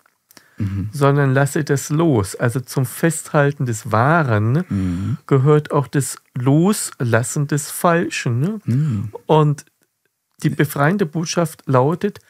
mhm. 0.59 0.91
sondern 0.93 1.35
lasse 1.35 1.65
das 1.65 1.91
los. 1.91 2.37
Also 2.37 2.61
zum 2.61 2.87
Festhalten 2.87 3.67
des 3.67 3.91
Wahren 3.91 4.65
mhm. 4.69 5.19
gehört 5.27 5.73
auch 5.73 5.87
das 5.87 6.19
Loslassen 6.35 7.47
des 7.47 7.71
Falschen. 7.71 8.41
Ne? 8.41 8.61
Mhm. 8.65 9.13
Und 9.27 9.65
die 10.43 10.51
befreiende 10.51 11.07
Botschaft 11.07 11.63
lautet, 11.67 12.21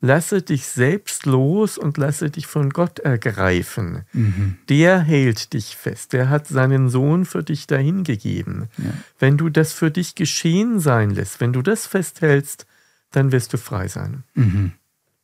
lasse 0.00 0.42
dich 0.42 0.66
selbst 0.66 1.26
los 1.26 1.78
und 1.78 1.96
lasse 1.96 2.30
dich 2.30 2.46
von 2.46 2.70
Gott 2.70 2.98
ergreifen. 2.98 4.04
Mhm. 4.12 4.58
Der 4.68 5.00
hält 5.00 5.52
dich 5.52 5.76
fest, 5.76 6.12
der 6.12 6.28
hat 6.28 6.46
seinen 6.46 6.90
Sohn 6.90 7.24
für 7.24 7.42
dich 7.42 7.66
dahingegeben. 7.66 8.68
Ja. 8.76 8.90
Wenn 9.18 9.36
du 9.36 9.48
das 9.48 9.72
für 9.72 9.90
dich 9.90 10.14
geschehen 10.14 10.80
sein 10.80 11.10
lässt, 11.10 11.40
wenn 11.40 11.52
du 11.52 11.62
das 11.62 11.86
festhältst, 11.86 12.66
dann 13.10 13.32
wirst 13.32 13.52
du 13.52 13.58
frei 13.58 13.88
sein. 13.88 14.24
Mhm. 14.34 14.72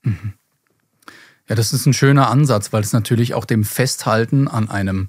Mhm. 0.02 0.32
Ja, 1.48 1.54
das 1.54 1.72
ist 1.72 1.86
ein 1.86 1.92
schöner 1.92 2.30
Ansatz, 2.30 2.72
weil 2.72 2.82
es 2.82 2.92
natürlich 2.92 3.34
auch 3.34 3.44
dem 3.44 3.64
Festhalten 3.64 4.48
an 4.48 4.70
einem, 4.70 5.08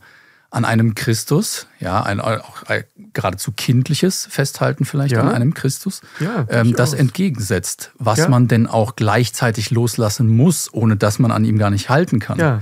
an 0.50 0.65
einem 0.65 0.96
Christus, 0.96 1.68
ja, 1.80 2.01
ein 2.03 2.20
auch 2.20 2.63
ein 2.63 2.84
geradezu 3.13 3.51
kindliches 3.51 4.27
Festhalten 4.30 4.86
vielleicht 4.86 5.13
ja. 5.13 5.22
an 5.22 5.30
einem 5.30 5.53
Christus, 5.53 6.01
ja, 6.20 6.46
ähm, 6.50 6.75
das 6.75 6.94
entgegensetzt, 6.94 7.92
was 7.98 8.20
ja. 8.20 8.30
man 8.30 8.48
denn 8.48 8.68
auch 8.68 8.96
gleichzeitig 8.96 9.72
loslassen 9.72 10.27
muss, 10.27 10.74
ohne 10.74 10.98
dass 10.98 11.20
man 11.20 11.32
an 11.32 11.46
ihm 11.46 11.58
gar 11.58 11.70
nicht 11.70 11.89
halten 11.89 12.20
kann. 12.20 12.39
Ja, 12.39 12.62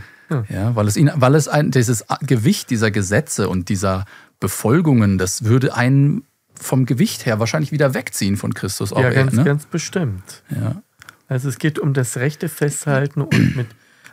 ja. 0.50 0.75
weil 0.75 0.88
es 0.88 0.98
ihn, 0.98 1.12
weil 1.15 1.36
es 1.36 1.48
ein, 1.48 1.72
dieses 1.72 2.06
Gewicht 2.22 2.70
dieser 2.70 2.91
Gesetze 2.91 3.50
und 3.50 3.70
dieser 3.70 4.06
Befolgungen, 4.39 5.18
das 5.18 5.46
würde 5.46 5.75
einen 5.75 6.24
vom 6.62 6.86
Gewicht 6.86 7.25
her 7.25 7.39
wahrscheinlich 7.39 7.72
wieder 7.72 7.94
wegziehen 7.94 8.38
von 8.38 8.53
Christus. 8.53 8.94
Auch 8.94 9.01
ja, 9.01 9.10
ganz, 9.12 9.34
ne? 9.34 9.44
ganz 9.44 9.65
bestimmt. 9.65 10.44
Ja. 10.50 10.82
Also 11.27 11.50
es 11.50 11.58
geht 11.58 11.80
um 11.80 11.94
das 11.94 12.18
rechte 12.18 12.50
Festhalten 12.50 13.22
und 13.22 13.56
mit 13.56 13.68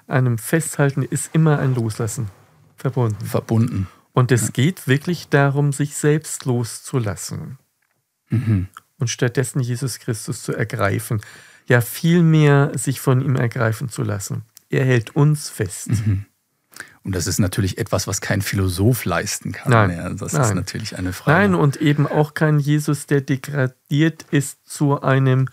einem 0.07 0.39
Festhalten 0.39 1.03
ist 1.03 1.35
immer 1.35 1.59
ein 1.59 1.75
Loslassen 1.75 2.29
verbunden. 2.77 3.25
Verbunden. 3.25 3.89
Und 4.13 4.33
es 4.33 4.43
ja. 4.43 4.51
geht 4.53 4.89
wirklich 4.89 5.29
darum, 5.29 5.73
sich 5.73 5.97
selbst 5.97 6.45
loszulassen. 6.45 7.59
Mhm. 8.31 8.69
Und 8.99 9.09
stattdessen 9.09 9.61
Jesus 9.61 9.99
Christus 9.99 10.43
zu 10.43 10.53
ergreifen. 10.53 11.21
Ja, 11.69 11.81
vielmehr 11.81 12.73
sich 12.75 13.01
von 13.01 13.21
ihm 13.21 13.37
ergreifen 13.37 13.89
zu 13.89 14.03
lassen. 14.03 14.43
Er 14.71 14.85
hält 14.85 15.15
uns 15.15 15.51
fest. 15.51 15.89
Mhm. 15.89 16.25
Und 17.05 17.15
das 17.15 17.27
ist 17.27 17.39
natürlich 17.39 17.79
etwas, 17.79 18.07
was 18.07 18.21
kein 18.21 18.43
Philosoph 18.43 19.05
leisten 19.05 19.53
kann. 19.53 19.73
Nein, 19.73 19.91
ja, 19.91 20.09
das 20.11 20.33
nein. 20.33 20.43
ist 20.43 20.55
natürlich 20.55 20.97
eine 20.99 21.13
Frage. 21.13 21.39
Nein, 21.39 21.55
und 21.55 21.77
eben 21.77 22.07
auch 22.07 22.35
kein 22.35 22.59
Jesus, 22.59 23.07
der 23.07 23.21
degradiert 23.21 24.25
ist 24.31 24.69
zu 24.69 25.01
einem 25.01 25.49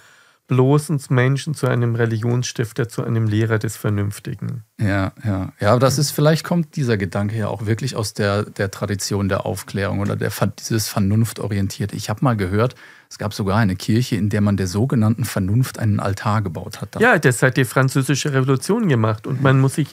bloßen 0.47 0.99
Menschen, 1.09 1.55
zu 1.55 1.67
einem 1.67 1.95
Religionsstifter, 1.95 2.87
zu 2.87 3.03
einem 3.03 3.27
Lehrer 3.27 3.57
des 3.57 3.77
Vernünftigen. 3.77 4.63
Ja, 4.79 5.11
ja. 5.23 5.51
Ja, 5.59 5.71
aber 5.71 5.79
das 5.79 5.97
ist, 5.97 6.11
vielleicht 6.11 6.43
kommt 6.43 6.75
dieser 6.75 6.97
Gedanke 6.97 7.35
ja 7.37 7.47
auch 7.47 7.65
wirklich 7.65 7.95
aus 7.95 8.13
der, 8.13 8.43
der 8.43 8.69
Tradition 8.69 9.27
der 9.27 9.45
Aufklärung 9.45 9.99
oder 9.99 10.15
der, 10.15 10.31
dieses 10.59 10.87
Vernunftorientierte. 10.87 11.95
Ich 11.95 12.09
habe 12.09 12.23
mal 12.23 12.35
gehört, 12.35 12.75
es 13.09 13.17
gab 13.17 13.33
sogar 13.33 13.57
eine 13.57 13.75
Kirche, 13.75 14.15
in 14.15 14.29
der 14.29 14.41
man 14.41 14.57
der 14.57 14.67
sogenannten 14.67 15.25
Vernunft 15.25 15.79
einen 15.79 15.99
Altar 15.99 16.41
gebaut 16.41 16.81
hat. 16.81 16.99
Ja, 16.99 17.17
das 17.17 17.41
hat 17.41 17.57
die 17.57 17.65
Französische 17.65 18.33
Revolution 18.33 18.87
gemacht. 18.87 19.25
Und 19.25 19.41
man 19.41 19.59
muss 19.59 19.75
sich 19.75 19.87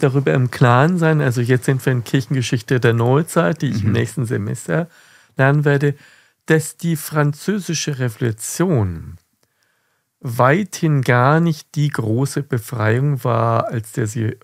darüber 0.00 0.34
im 0.34 0.50
Klaren 0.50 0.98
sein. 0.98 1.20
Also 1.20 1.40
jetzt 1.40 1.66
sind 1.66 1.84
wir 1.84 1.92
in 1.92 2.04
Kirchengeschichte 2.04 2.80
der 2.80 2.94
Neuzeit, 2.94 3.62
die 3.62 3.68
ich 3.68 3.82
mhm. 3.82 3.88
im 3.88 3.92
nächsten 3.92 4.26
Semester 4.26 4.88
lernen 5.36 5.64
werde, 5.64 5.94
dass 6.46 6.76
die 6.76 6.96
Französische 6.96 7.98
Revolution 7.98 9.18
weithin 10.24 11.02
gar 11.02 11.38
nicht 11.38 11.74
die 11.74 11.90
große 11.90 12.42
Befreiung 12.42 13.22
war, 13.24 13.68
als 13.68 13.92
der 13.92 14.06
sie, 14.06 14.38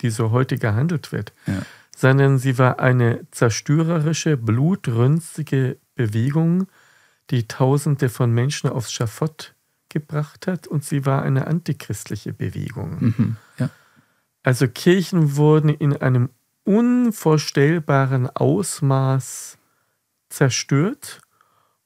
die 0.00 0.08
so 0.08 0.30
heute 0.30 0.56
gehandelt 0.56 1.12
wird. 1.12 1.32
Ja. 1.46 1.62
sondern 1.94 2.38
sie 2.38 2.56
war 2.56 2.80
eine 2.80 3.26
zerstörerische, 3.30 4.38
blutrünstige 4.38 5.76
Bewegung, 5.94 6.66
die 7.28 7.46
Tausende 7.46 8.08
von 8.08 8.32
Menschen 8.32 8.70
aufs 8.70 8.90
Schafott 8.90 9.54
gebracht 9.90 10.46
hat 10.46 10.66
und 10.66 10.84
sie 10.84 11.04
war 11.04 11.22
eine 11.22 11.46
antichristliche 11.46 12.32
Bewegung. 12.32 12.96
Mhm, 13.00 13.36
ja. 13.58 13.68
Also 14.42 14.66
Kirchen 14.68 15.36
wurden 15.36 15.68
in 15.68 15.94
einem 15.94 16.30
unvorstellbaren 16.64 18.34
Ausmaß 18.34 19.58
zerstört 20.30 21.20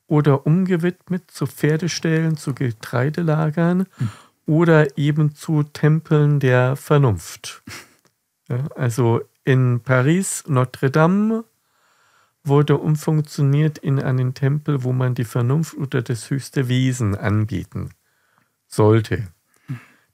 oder 0.07 0.47
umgewidmet 0.47 1.31
zu 1.31 1.47
Pferdeställen, 1.47 2.37
zu 2.37 2.55
Getreidelagern 2.55 3.87
mhm. 3.99 4.09
oder 4.47 4.99
eben 4.99 5.35
zu 5.35 5.63
Tempeln 5.63 6.41
der 6.41 6.77
Vernunft. 6.77 7.63
Ja, 8.47 8.59
also 8.77 9.23
in 9.45 9.81
Paris, 9.81 10.45
Notre 10.47 10.91
Dame, 10.91 11.45
wurde 12.45 12.77
umfunktioniert 12.77 13.79
in 13.79 13.99
einen 13.99 14.35
Tempel, 14.35 14.85
wo 14.85 14.93
man 14.93 15.15
die 15.15 15.25
Vernunft 15.25 15.75
oder 15.79 16.03
das 16.03 16.29
höchste 16.29 16.69
Wesen 16.69 17.17
anbieten 17.17 17.89
sollte. 18.67 19.29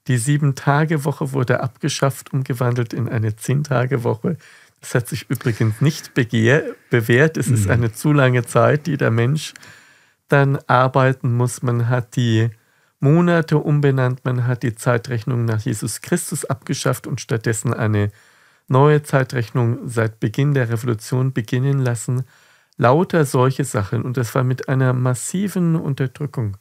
Die 0.07 0.17
Sieben-Tage-Woche 0.17 1.33
wurde 1.33 1.59
abgeschafft, 1.59 2.33
umgewandelt 2.33 2.93
in 2.93 3.07
eine 3.07 3.35
Zehn-Tage-Woche. 3.35 4.37
Das 4.79 4.95
hat 4.95 5.07
sich 5.07 5.29
übrigens 5.29 5.79
nicht 5.79 6.13
begehr, 6.13 6.63
bewährt. 6.89 7.37
Es 7.37 7.47
mhm. 7.47 7.53
ist 7.53 7.69
eine 7.69 7.91
zu 7.91 8.13
lange 8.13 8.43
Zeit, 8.45 8.87
die 8.87 8.97
der 8.97 9.11
Mensch 9.11 9.53
dann 10.31 10.57
arbeiten 10.67 11.35
muss. 11.35 11.61
Man 11.61 11.89
hat 11.89 12.15
die 12.15 12.49
Monate 12.99 13.57
umbenannt, 13.57 14.23
man 14.25 14.45
hat 14.45 14.63
die 14.63 14.75
Zeitrechnung 14.75 15.45
nach 15.45 15.61
Jesus 15.61 16.01
Christus 16.01 16.45
abgeschafft 16.45 17.07
und 17.07 17.19
stattdessen 17.19 17.73
eine 17.73 18.11
neue 18.67 19.03
Zeitrechnung 19.03 19.87
seit 19.87 20.19
Beginn 20.19 20.53
der 20.53 20.69
Revolution 20.69 21.33
beginnen 21.33 21.79
lassen. 21.79 22.23
Lauter 22.77 23.25
solche 23.25 23.65
Sachen 23.65 24.03
und 24.03 24.17
das 24.17 24.33
war 24.33 24.43
mit 24.43 24.69
einer 24.69 24.93
massiven 24.93 25.75
Unterdrückung 25.75 26.57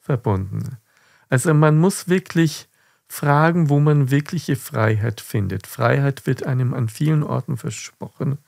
verbunden. 0.00 0.76
Also 1.28 1.54
man 1.54 1.78
muss 1.78 2.08
wirklich 2.08 2.68
fragen, 3.08 3.68
wo 3.68 3.80
man 3.80 4.10
wirkliche 4.10 4.56
Freiheit 4.56 5.20
findet. 5.20 5.66
Freiheit 5.66 6.26
wird 6.26 6.46
einem 6.46 6.74
an 6.74 6.88
vielen 6.88 7.22
Orten 7.22 7.56
versprochen. 7.56 8.38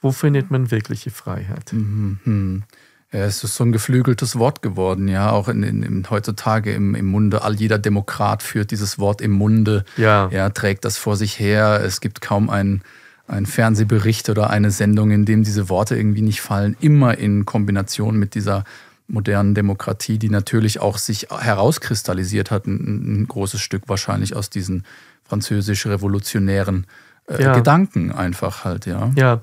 Wo 0.00 0.12
findet 0.12 0.50
man 0.50 0.70
wirkliche 0.70 1.10
Freiheit? 1.10 1.72
Mhm. 1.72 2.62
Ja, 3.10 3.20
es 3.20 3.42
ist 3.42 3.54
so 3.54 3.64
ein 3.64 3.72
geflügeltes 3.72 4.36
Wort 4.36 4.60
geworden, 4.60 5.08
ja, 5.08 5.30
auch 5.30 5.48
in, 5.48 5.62
in, 5.62 5.82
in, 5.82 6.10
heutzutage 6.10 6.72
im, 6.74 6.94
im 6.94 7.06
Munde. 7.06 7.42
All 7.42 7.54
jeder 7.54 7.78
Demokrat 7.78 8.42
führt 8.42 8.70
dieses 8.70 8.98
Wort 8.98 9.22
im 9.22 9.30
Munde, 9.30 9.84
ja. 9.96 10.28
ja 10.30 10.50
trägt 10.50 10.84
das 10.84 10.98
vor 10.98 11.16
sich 11.16 11.38
her. 11.38 11.80
Es 11.82 12.02
gibt 12.02 12.20
kaum 12.20 12.50
einen, 12.50 12.82
einen 13.26 13.46
Fernsehbericht 13.46 14.28
oder 14.28 14.50
eine 14.50 14.70
Sendung, 14.70 15.10
in 15.10 15.24
dem 15.24 15.42
diese 15.42 15.70
Worte 15.70 15.96
irgendwie 15.96 16.20
nicht 16.20 16.42
fallen. 16.42 16.76
Immer 16.80 17.16
in 17.16 17.46
Kombination 17.46 18.18
mit 18.18 18.34
dieser 18.34 18.64
modernen 19.06 19.54
Demokratie, 19.54 20.18
die 20.18 20.28
natürlich 20.28 20.80
auch 20.80 20.98
sich 20.98 21.28
herauskristallisiert 21.30 22.50
hat, 22.50 22.66
ein, 22.66 23.22
ein 23.22 23.26
großes 23.26 23.62
Stück 23.62 23.84
wahrscheinlich 23.86 24.36
aus 24.36 24.50
diesen 24.50 24.84
französisch-revolutionären 25.24 26.86
äh, 27.26 27.42
ja. 27.42 27.54
Gedanken 27.54 28.12
einfach 28.12 28.64
halt, 28.64 28.84
ja. 28.84 29.10
Ja, 29.16 29.40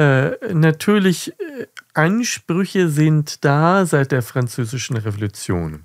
äh, 0.00 0.54
natürlich, 0.54 1.32
äh, 1.38 1.66
Ansprüche 1.92 2.88
sind 2.88 3.44
da 3.44 3.84
seit 3.84 4.12
der 4.12 4.22
Französischen 4.22 4.96
Revolution, 4.96 5.84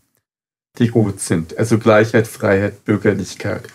die 0.78 0.88
gut 0.88 1.20
sind. 1.20 1.58
Also 1.58 1.78
Gleichheit, 1.80 2.28
Freiheit, 2.28 2.86
Bürgerlichkeit. 2.86 3.68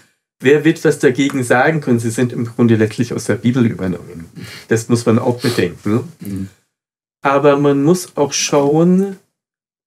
Wer 0.43 0.65
wird 0.65 0.83
was 0.83 0.99
dagegen 0.99 1.45
sagen 1.45 1.83
können? 1.83 1.99
Sie 1.99 2.11
sind 2.11 2.33
im 2.33 2.47
Grunde 2.47 2.77
letztlich 2.77 3.13
aus 3.13 3.27
der 3.27 3.35
Bibel 3.35 3.67
übernommen. 3.67 4.31
Das 4.69 4.89
muss 4.89 5.05
man 5.05 5.19
auch 5.19 5.39
bedenken. 5.41 6.11
Mhm. 6.21 6.49
Aber 7.21 7.59
man 7.59 7.83
muss 7.83 8.17
auch 8.17 8.33
schauen, 8.33 9.19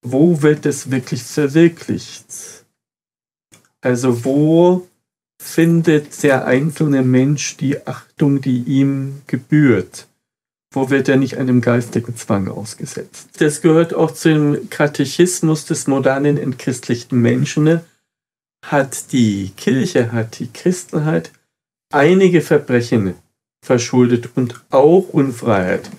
wo 0.03 0.43
wird 0.43 0.67
es 0.67 0.91
wirklich 0.91 1.23
verwirklicht? 1.23 2.25
Also 3.81 4.23
wo 4.23 4.87
findet 5.41 6.21
der 6.21 6.45
einzelne 6.45 7.01
Mensch 7.01 7.57
die 7.57 7.87
Achtung, 7.87 8.39
die 8.39 8.59
ihm 8.59 9.23
gebührt? 9.25 10.07
Wo 10.73 10.89
wird 10.89 11.07
er 11.07 11.17
nicht 11.17 11.37
einem 11.37 11.61
geistigen 11.61 12.15
Zwang 12.17 12.49
ausgesetzt? 12.49 13.29
Das 13.37 13.61
gehört 13.61 13.93
auch 13.93 14.11
zum 14.11 14.69
Katechismus 14.69 15.65
des 15.65 15.87
modernen 15.87 16.37
entchristlichten 16.37 17.21
Menschen. 17.21 17.79
Hat 18.65 19.11
die 19.11 19.51
Kirche, 19.55 20.11
hat 20.11 20.39
die 20.39 20.51
Christenheit 20.51 21.31
einige 21.91 22.41
Verbrechen 22.41 23.13
verschuldet 23.63 24.29
und 24.35 24.61
auch 24.71 25.09
Unfreiheit 25.09 25.89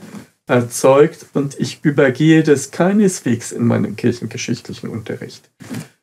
erzeugt 0.46 1.26
und 1.32 1.58
ich 1.58 1.80
übergehe 1.82 2.42
das 2.42 2.70
keineswegs 2.70 3.52
in 3.52 3.64
meinem 3.66 3.96
kirchengeschichtlichen 3.96 4.90
Unterricht. 4.90 5.50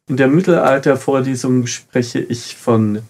In 0.10 0.17
der 0.17 0.27
Mittelaltervorlesung 0.27 1.67
spreche 1.67 2.19
ich 2.19 2.55
von 2.55 3.03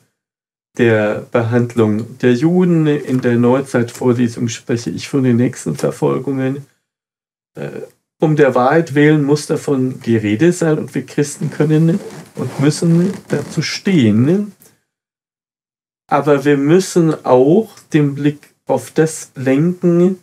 der 0.78 1.26
Behandlung 1.32 2.18
der 2.20 2.34
Juden. 2.34 2.88
In 2.88 3.22
der 3.22 3.38
Neuzeitvorlesung 3.38 4.48
spreche 4.48 4.90
ich 4.90 5.08
von 5.08 5.24
den 5.24 5.38
nächsten 5.38 5.76
Verfolgungen. 5.76 6.66
Äh, 7.56 7.82
um 8.20 8.36
der 8.36 8.54
Wahrheit 8.54 8.94
willen 8.94 9.24
muss 9.24 9.48
davon 9.48 10.00
die 10.02 10.16
Rede 10.16 10.54
sein 10.54 10.78
und 10.78 10.94
wir 10.94 11.06
Christen 11.06 11.50
können 11.50 12.00
und 12.36 12.60
müssen 12.60 13.14
dazu 13.30 13.62
stehen. 13.62 14.54
Aber 16.08 16.46
wir 16.46 16.58
müssen 16.58 17.26
auch 17.26 17.80
den 17.94 18.16
Blick 18.16 18.54
auf 18.68 18.92
das 18.92 19.32
lenken, 19.36 20.20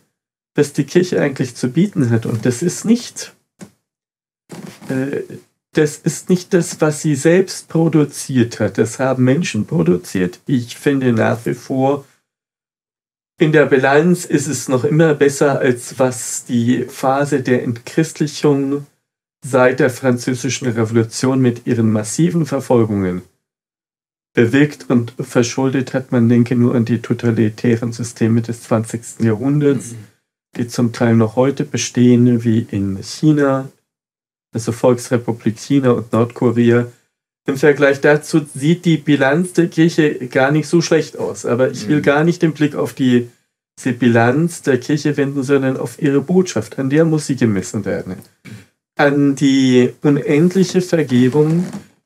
was 0.55 0.73
die 0.73 0.85
Kirche 0.85 1.21
eigentlich 1.21 1.57
zu 1.57 1.71
bieten 1.71 2.11
hat. 2.11 2.25
Und 2.25 2.47
das 2.47 2.63
ist 2.63 2.85
nicht 2.85 3.35
äh, 4.89 5.23
das 5.73 5.97
ist 5.97 6.31
nicht 6.31 6.55
das, 6.55 6.81
was 6.81 7.03
sie 7.03 7.15
selbst 7.15 7.69
produziert 7.69 8.59
hat. 8.61 8.79
Das 8.79 8.99
haben 8.99 9.25
Menschen 9.25 9.67
produziert. 9.67 10.41
Ich 10.47 10.77
finde 10.77 11.13
nach 11.13 11.45
wie 11.45 11.55
vor, 11.55 12.05
in 13.41 13.53
der 13.53 13.67
Bilanz 13.67 14.25
ist 14.25 14.49
es 14.49 14.69
noch 14.69 14.85
immer 14.85 15.15
besser, 15.15 15.61
als 15.61 15.99
was 15.99 16.45
die 16.45 16.85
Phase 16.85 17.43
der 17.43 17.63
Entchristlichung 17.63 18.87
seit 19.45 19.79
der 19.79 19.91
Französischen 19.91 20.69
Revolution 20.69 21.41
mit 21.41 21.67
ihren 21.67 21.93
massiven 21.93 22.47
Verfolgungen 22.47 23.23
bewirkt 24.35 24.91
und 24.91 25.15
verschuldet 25.21 25.95
hat. 25.95 26.11
Man 26.11 26.29
denke 26.29 26.57
nur 26.57 26.75
an 26.75 26.85
die 26.85 27.01
totalitären 27.01 27.93
Systeme 27.93 28.43
des 28.43 28.63
20. 28.63 29.21
Jahrhunderts, 29.21 29.93
mhm. 29.93 29.97
die 30.57 30.67
zum 30.67 30.93
Teil 30.93 31.15
noch 31.15 31.37
heute 31.37 31.65
bestehen, 31.65 32.43
wie 32.45 32.67
in 32.71 33.01
China, 33.03 33.69
also 34.53 34.73
Volksrepublik 34.73 35.59
China 35.59 35.93
und 35.93 36.13
Nordkorea. 36.13 36.87
Im 37.47 37.57
Vergleich 37.57 38.01
dazu 38.01 38.43
sieht 38.55 38.85
die 38.85 38.99
Bilanz 38.99 39.55
der 39.55 39.69
Kirche 39.69 40.27
gar 40.29 40.51
nicht 40.51 40.69
so 40.69 40.83
schlecht 40.83 41.19
aus. 41.19 41.47
Aber 41.47 41.71
ich 41.71 41.89
will 41.89 41.99
mhm. 41.99 42.03
gar 42.03 42.25
nicht 42.25 42.43
den 42.43 42.53
Blick 42.53 42.75
auf 42.75 42.93
die, 42.93 43.31
die 43.83 43.93
Bilanz 43.93 44.63
der 44.63 44.79
Kirche 44.79 45.17
wenden, 45.17 45.43
sondern 45.43 45.79
auf 45.79 46.01
ihre 46.01 46.21
Botschaft. 46.21 46.79
An 46.79 46.91
der 46.91 47.05
muss 47.05 47.27
sie 47.27 47.37
gemessen 47.37 47.85
werden. 47.85 48.17
An 48.97 49.35
die 49.35 49.95
unendliche 50.03 50.83
Vergebung, 50.83 51.65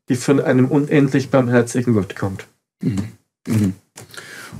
die 0.08 0.14
von 0.14 0.40
einem 0.40 0.66
unendlich 0.66 1.30
barmherzigen 1.30 1.94
Gott 1.94 2.14
kommt. 2.14 2.46
Mhm. 2.82 3.08
Mhm. 3.48 3.72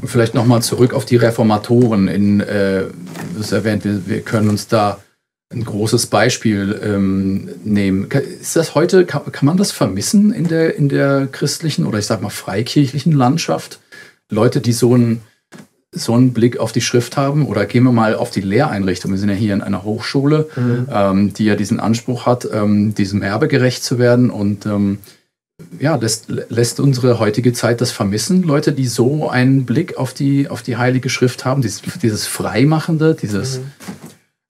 Und 0.00 0.08
vielleicht 0.08 0.34
nochmal 0.34 0.62
zurück 0.62 0.94
auf 0.94 1.04
die 1.04 1.16
Reformatoren. 1.16 2.08
In, 2.08 2.40
äh, 2.40 2.86
das 3.36 3.52
erwähnt, 3.52 3.84
wir, 3.84 4.06
wir 4.06 4.20
können 4.22 4.48
uns 4.48 4.66
da 4.66 5.00
ein 5.52 5.64
großes 5.64 6.06
Beispiel 6.06 6.80
ähm, 6.82 7.48
nehmen. 7.64 8.08
Ist 8.10 8.56
das 8.56 8.74
heute, 8.74 9.04
kann, 9.04 9.30
kann, 9.32 9.46
man 9.46 9.56
das 9.56 9.72
vermissen 9.72 10.32
in 10.32 10.48
der, 10.48 10.76
in 10.76 10.88
der 10.88 11.28
christlichen 11.30 11.86
oder 11.86 11.98
ich 11.98 12.06
sag 12.06 12.22
mal 12.22 12.30
freikirchlichen 12.30 13.12
Landschaft? 13.12 13.80
Leute, 14.30 14.60
die 14.60 14.72
so 14.72 14.94
einen, 14.94 15.20
so 15.92 16.14
einen 16.14 16.32
Blick 16.32 16.58
auf 16.58 16.72
die 16.72 16.80
Schrift 16.80 17.16
haben 17.16 17.46
oder 17.46 17.66
gehen 17.66 17.84
wir 17.84 17.92
mal 17.92 18.14
auf 18.14 18.30
die 18.30 18.40
Lehreinrichtung. 18.40 19.10
Wir 19.10 19.18
sind 19.18 19.28
ja 19.28 19.34
hier 19.34 19.54
in 19.54 19.60
einer 19.60 19.84
Hochschule, 19.84 20.48
mhm. 20.56 20.88
ähm, 20.90 21.34
die 21.34 21.44
ja 21.44 21.54
diesen 21.54 21.80
Anspruch 21.80 22.26
hat, 22.26 22.48
ähm, 22.52 22.94
diesem 22.94 23.22
Erbe 23.22 23.48
gerecht 23.48 23.84
zu 23.84 23.98
werden 23.98 24.30
und 24.30 24.64
ähm, 24.66 24.98
ja, 25.78 25.96
lässt, 25.96 26.28
lässt 26.28 26.80
unsere 26.80 27.18
heutige 27.18 27.52
Zeit 27.52 27.80
das 27.80 27.90
vermissen? 27.90 28.42
Leute, 28.42 28.72
die 28.72 28.86
so 28.86 29.28
einen 29.28 29.64
Blick 29.64 29.96
auf 29.96 30.14
die, 30.14 30.48
auf 30.48 30.62
die 30.62 30.76
Heilige 30.76 31.08
Schrift 31.08 31.44
haben, 31.44 31.62
dieses, 31.62 31.82
dieses 32.02 32.26
Freimachende, 32.26 33.14
dieses, 33.14 33.58
mhm. 33.58 33.64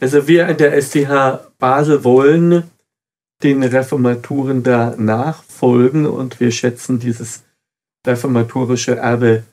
Also 0.03 0.27
wir 0.27 0.49
an 0.49 0.57
der 0.57 0.83
STH 0.83 1.53
Basel 1.61 2.03
wollen 2.03 2.65
den 3.45 3.63
Reformaturen 3.63 4.65
da 4.65 4.97
nachfolgen 4.99 6.07
und 6.07 6.41
wir 6.41 6.51
schätzen 6.51 6.99
dieses 6.99 7.45
reformatorische 8.05 8.97
Erbe 8.97 9.45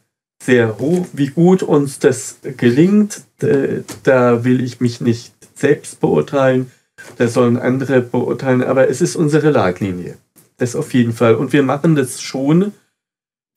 sehr 0.41 0.79
hoch. 0.79 1.05
Wie 1.13 1.27
gut 1.27 1.61
uns 1.61 1.99
das 1.99 2.39
gelingt, 2.57 3.21
da 3.37 4.43
will 4.43 4.63
ich 4.63 4.81
mich 4.81 5.01
nicht 5.01 5.35
selbst 5.53 5.99
beurteilen, 5.99 6.71
da 7.19 7.27
sollen 7.27 7.57
andere 7.57 8.01
beurteilen, 8.01 8.63
aber 8.63 8.89
es 8.89 9.01
ist 9.01 9.15
unsere 9.15 9.51
Leitlinie. 9.51 10.17
Das 10.57 10.75
auf 10.75 10.95
jeden 10.95 11.13
Fall. 11.13 11.35
Und 11.35 11.53
wir 11.53 11.61
machen 11.61 11.95
das 11.95 12.23
schon, 12.23 12.63
äh, 12.63 12.71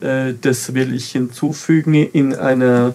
das 0.03 0.73
will 0.73 0.93
ich 0.93 1.11
hinzufügen, 1.11 1.93
in 1.93 2.35
einer 2.35 2.93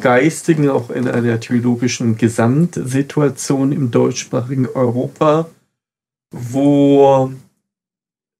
Geistigen, 0.00 0.68
auch 0.68 0.90
in 0.90 1.06
einer 1.06 1.38
theologischen 1.38 2.16
Gesamtsituation 2.16 3.70
im 3.70 3.92
deutschsprachigen 3.92 4.66
Europa, 4.66 5.48
wo 6.32 7.32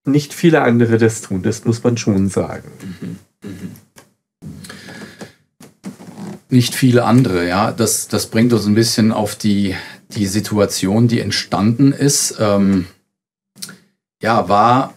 nicht 0.05 0.35
viele 0.35 0.62
andere 0.62 0.99
das 0.99 1.20
tun, 1.20 1.42
das 1.42 1.64
muss 1.64 1.85
man 1.85 1.96
schon 1.96 2.29
sagen. 2.29 2.70
Mhm. 3.42 3.70
Nicht 6.49 6.75
viele 6.75 7.05
andere, 7.05 7.46
ja. 7.46 7.70
Das, 7.70 8.09
das 8.09 8.27
bringt 8.27 8.53
uns 8.53 8.66
ein 8.66 8.75
bisschen 8.75 9.12
auf 9.12 9.37
die, 9.37 9.77
die 10.16 10.27
Situation, 10.27 11.07
die 11.07 11.20
entstanden 11.20 11.92
ist. 11.92 12.37
Ähm, 12.40 12.87
ja, 14.20 14.49
war 14.49 14.94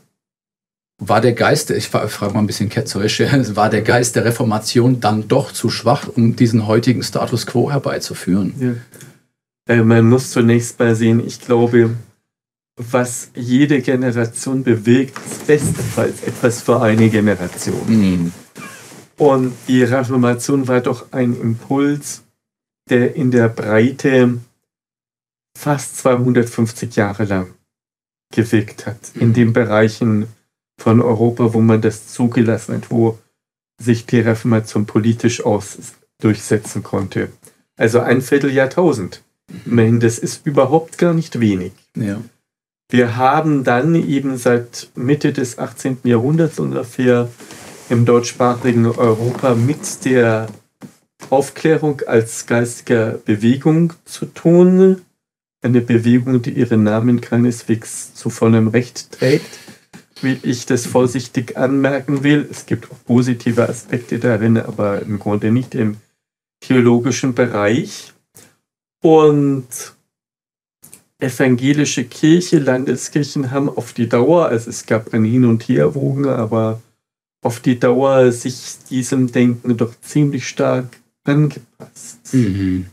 war 1.07 1.21
der 1.21 1.33
Geist, 1.33 1.71
ich 1.71 1.87
frage 1.87 2.33
mal 2.33 2.39
ein 2.39 2.47
bisschen 2.47 2.69
ketzerisch, 2.69 3.19
war 3.55 3.69
der 3.69 3.81
Geist 3.81 4.15
der 4.15 4.25
Reformation 4.25 4.99
dann 4.99 5.27
doch 5.27 5.51
zu 5.51 5.69
schwach, 5.69 6.07
um 6.07 6.35
diesen 6.35 6.67
heutigen 6.67 7.03
Status 7.03 7.45
quo 7.45 7.71
herbeizuführen? 7.71 8.53
Ja. 8.59 9.75
Äh, 9.75 9.83
man 9.83 10.07
muss 10.09 10.31
zunächst 10.31 10.79
mal 10.79 10.95
sehen, 10.95 11.25
ich 11.25 11.39
glaube, 11.39 11.91
was 12.75 13.29
jede 13.35 13.81
Generation 13.81 14.63
bewegt, 14.63 15.17
ist 15.17 15.47
bestenfalls 15.47 16.23
etwas 16.23 16.61
für 16.61 16.81
eine 16.81 17.09
Generation. 17.09 17.81
Mhm. 17.87 18.31
Und 19.17 19.53
die 19.67 19.83
Reformation 19.83 20.67
war 20.67 20.81
doch 20.81 21.11
ein 21.11 21.39
Impuls, 21.39 22.23
der 22.89 23.15
in 23.15 23.31
der 23.31 23.47
Breite 23.47 24.39
fast 25.57 25.97
250 25.97 26.95
Jahre 26.95 27.25
lang 27.25 27.53
gewirkt 28.33 28.87
hat, 28.87 29.11
in 29.13 29.29
mhm. 29.29 29.33
den 29.33 29.53
Bereichen 29.53 30.27
von 30.77 31.01
Europa, 31.01 31.53
wo 31.53 31.61
man 31.61 31.81
das 31.81 32.07
zugelassen 32.07 32.75
hat, 32.75 32.91
wo 32.91 33.19
sich 33.79 34.05
die 34.05 34.19
Reformation 34.19 34.85
politisch 34.85 35.45
aus 35.45 35.77
durchsetzen 36.21 36.83
konnte. 36.83 37.29
Also 37.75 37.99
ein 37.99 38.21
Vierteljahrtausend. 38.21 39.21
Immerhin, 39.65 39.99
das 39.99 40.19
ist 40.19 40.45
überhaupt 40.45 40.97
gar 40.97 41.13
nicht 41.13 41.39
wenig. 41.39 41.73
Ja. 41.97 42.21
Wir 42.89 43.17
haben 43.17 43.63
dann 43.63 43.95
eben 43.95 44.37
seit 44.37 44.89
Mitte 44.95 45.33
des 45.33 45.57
18. 45.57 45.99
Jahrhunderts 46.03 46.59
ungefähr 46.59 47.29
im 47.89 48.05
deutschsprachigen 48.05 48.85
Europa 48.85 49.55
mit 49.55 50.05
der 50.05 50.47
Aufklärung 51.29 52.01
als 52.05 52.45
geistiger 52.45 53.19
Bewegung 53.25 53.93
zu 54.05 54.25
tun. 54.27 55.01
Eine 55.61 55.81
Bewegung, 55.81 56.41
die 56.41 56.51
ihren 56.51 56.83
Namen 56.83 57.21
keineswegs 57.21 58.13
zu 58.13 58.29
vollem 58.29 58.67
Recht 58.67 59.11
trägt 59.11 59.59
wie 60.23 60.39
ich 60.43 60.65
das 60.65 60.85
vorsichtig 60.85 61.57
anmerken 61.57 62.23
will. 62.23 62.47
Es 62.49 62.65
gibt 62.65 62.91
auch 62.91 62.97
positive 63.05 63.67
Aspekte 63.67 64.19
darin, 64.19 64.57
aber 64.57 65.01
im 65.01 65.19
Grunde 65.19 65.51
nicht 65.51 65.75
im 65.75 65.97
theologischen 66.61 67.33
Bereich. 67.33 68.13
Und 69.01 69.67
evangelische 71.19 72.05
Kirche, 72.05 72.59
Landeskirchen 72.59 73.51
haben 73.51 73.69
auf 73.69 73.93
die 73.93 74.07
Dauer, 74.07 74.47
also 74.47 74.69
es 74.69 74.85
gab 74.85 75.13
ein 75.13 75.25
Hin 75.25 75.45
und 75.45 75.63
Herwogen, 75.63 76.27
aber 76.27 76.81
auf 77.41 77.59
die 77.59 77.79
Dauer 77.79 78.31
sich 78.31 78.77
diesem 78.89 79.31
Denken 79.31 79.75
doch 79.77 79.93
ziemlich 80.01 80.47
stark 80.47 80.87
angepasst. 81.25 82.33
Mhm. 82.33 82.87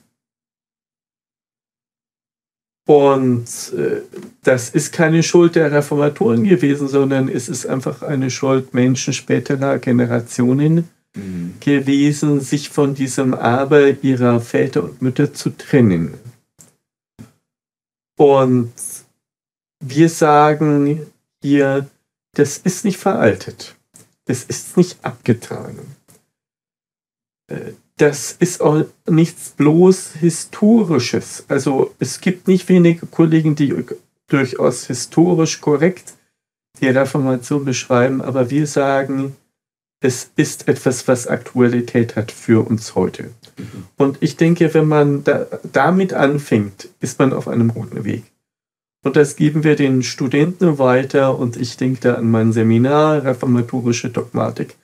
Und 2.91 3.73
äh, 3.75 4.03
das 4.43 4.71
ist 4.71 4.91
keine 4.91 5.23
Schuld 5.23 5.55
der 5.55 5.71
Reformatoren 5.71 6.43
gewesen, 6.43 6.89
sondern 6.89 7.29
es 7.29 7.49
ist 7.49 7.65
einfach 7.65 8.03
eine 8.03 8.33
Schuld 8.33 8.75
Menschen 8.75 9.13
späterer 9.13 9.79
Generationen 9.79 10.89
mhm. 11.15 11.55
gewesen, 11.61 12.41
sich 12.41 12.69
von 12.69 12.97
diesem 12.97 13.33
Aber 13.35 14.03
ihrer 14.03 14.41
Väter 14.41 14.83
und 14.83 15.03
Mütter 15.03 15.33
zu 15.33 15.51
trennen. 15.51 16.15
Und 18.19 18.73
wir 19.79 20.09
sagen 20.09 21.07
hier, 21.45 21.89
das 22.35 22.59
ist 22.59 22.85
nicht 22.85 22.99
veraltet. 22.99 23.77
Das 24.25 24.43
ist 24.43 24.77
nicht 24.77 24.99
abgetragen. 25.05 25.95
Das 28.01 28.33
ist 28.39 28.63
auch 28.63 28.87
nichts 29.07 29.51
bloß 29.51 30.15
Historisches. 30.21 31.45
Also 31.49 31.95
es 31.99 32.23
gibt 32.23 32.49
nicht 32.49 32.67
wenige 32.71 33.05
Kollegen, 33.05 33.57
die 33.57 33.75
durchaus 34.27 34.87
historisch 34.87 35.61
korrekt 35.61 36.15
die 36.81 36.89
Reformation 36.89 37.67
beschreiben, 37.67 38.23
aber 38.23 38.49
wir 38.49 38.67
sagen, 38.67 39.37
es 40.03 40.31
ist 40.37 40.67
etwas, 40.67 41.09
was 41.09 41.27
Aktualität 41.27 42.17
hat 42.17 42.33
für 42.33 42.67
uns 42.67 42.95
heute. 42.95 43.25
Mhm. 43.59 43.85
Und 43.99 44.17
ich 44.21 44.39
denke, 44.39 44.73
wenn 44.73 44.89
man 44.89 45.23
da, 45.25 45.47
damit 45.71 46.15
anfängt, 46.15 46.89
ist 47.01 47.19
man 47.19 47.35
auf 47.35 47.49
einem 47.49 47.69
guten 47.69 48.05
Weg. 48.05 48.23
Und 49.05 49.17
das 49.17 49.37
geben 49.37 49.63
wir 49.63 49.77
den 49.77 50.03
Studenten 50.03 50.79
weiter 50.79 51.39
und 51.39 51.59
ich 51.59 51.77
denke 51.77 52.01
da 52.01 52.15
an 52.15 52.31
mein 52.31 52.55
Seminar 52.55 53.25
Reformatorische 53.25 54.09
Dogmatik 54.09 54.77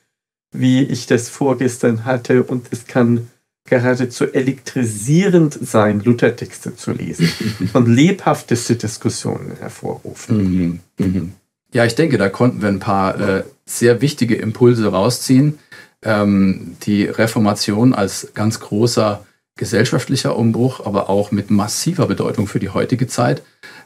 wie 0.52 0.82
ich 0.82 1.06
das 1.06 1.28
vorgestern 1.28 2.04
hatte. 2.04 2.42
Und 2.42 2.68
es 2.70 2.86
kann 2.86 3.28
geradezu 3.66 4.32
elektrisierend 4.32 5.58
sein, 5.60 6.00
Luthertexte 6.00 6.76
zu 6.76 6.92
lesen 6.92 7.30
und 7.72 7.86
lebhafteste 7.88 8.76
Diskussionen 8.76 9.56
hervorrufen. 9.58 10.36
Mhm. 10.38 10.80
Mhm. 10.98 11.32
Ja, 11.72 11.84
ich 11.84 11.94
denke, 11.94 12.16
da 12.16 12.28
konnten 12.28 12.62
wir 12.62 12.68
ein 12.68 12.78
paar 12.78 13.20
äh, 13.20 13.44
sehr 13.66 14.00
wichtige 14.00 14.36
Impulse 14.36 14.86
rausziehen. 14.86 15.58
Ähm, 16.02 16.76
die 16.82 17.04
Reformation 17.04 17.92
als 17.92 18.28
ganz 18.34 18.60
großer 18.60 19.26
gesellschaftlicher 19.56 20.36
Umbruch, 20.36 20.84
aber 20.84 21.08
auch 21.08 21.30
mit 21.30 21.50
massiver 21.50 22.06
Bedeutung 22.06 22.46
für 22.46 22.60
die 22.60 22.68
heutige 22.68 23.06
Zeit. 23.06 23.42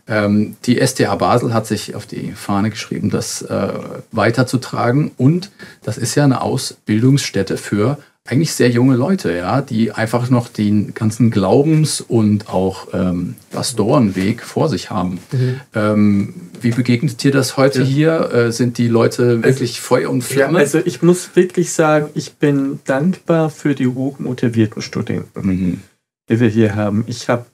Ähm, 0.08 0.56
die 0.64 0.84
STH 0.84 1.14
Basel 1.16 1.54
hat 1.54 1.66
sich 1.66 1.94
auf 1.94 2.06
die 2.06 2.32
Fahne 2.32 2.70
geschrieben, 2.70 3.10
das 3.10 3.42
äh, 3.42 3.72
weiterzutragen. 4.10 5.12
Und 5.16 5.50
das 5.82 5.96
ist 5.96 6.16
ja 6.16 6.24
eine 6.24 6.42
Ausbildungsstätte 6.42 7.56
für 7.56 7.98
eigentlich 8.30 8.52
sehr 8.52 8.70
junge 8.70 8.94
Leute, 8.94 9.32
ja, 9.32 9.60
die 9.60 9.90
einfach 9.90 10.30
noch 10.30 10.48
den 10.48 10.94
ganzen 10.94 11.32
Glaubens- 11.32 12.00
und 12.00 12.48
auch 12.48 12.88
ähm, 12.92 13.34
Pastorenweg 13.50 14.42
vor 14.42 14.68
sich 14.68 14.90
haben. 14.90 15.18
Mhm. 15.32 15.60
Ähm, 15.74 16.34
wie 16.60 16.70
begegnet 16.70 17.22
dir 17.24 17.32
das 17.32 17.56
heute 17.56 17.80
ja. 17.80 17.84
hier? 17.84 18.32
Äh, 18.32 18.52
sind 18.52 18.78
die 18.78 18.86
Leute 18.86 19.22
also 19.22 19.42
wirklich 19.42 19.70
also, 19.70 19.82
Feuer 19.82 20.10
und 20.10 20.22
Flamme? 20.22 20.58
Ja, 20.58 20.64
also 20.64 20.78
ich 20.78 21.02
muss 21.02 21.34
wirklich 21.34 21.72
sagen, 21.72 22.08
ich 22.14 22.34
bin 22.34 22.78
dankbar 22.84 23.50
für 23.50 23.74
die 23.74 23.88
hochmotivierten 23.88 24.80
Studenten, 24.80 25.46
mhm. 25.46 25.80
die 26.28 26.38
wir 26.38 26.48
hier 26.48 26.76
haben. 26.76 27.02
Ich 27.08 27.28
habe 27.28 27.46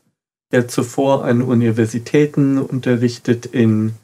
ja 0.53 0.69
zuvor 0.69 1.25
an 1.25 1.41
Universitäten 1.41 2.59
unterrichtet 2.59 3.47
in 3.47 3.95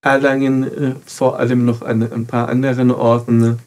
Erlangen, 0.00 0.64
äh, 0.64 0.94
vor 1.04 1.38
allem 1.38 1.66
noch 1.66 1.82
an 1.82 2.10
ein 2.10 2.26
paar 2.26 2.48
anderen 2.48 2.90
Orten. 2.90 3.58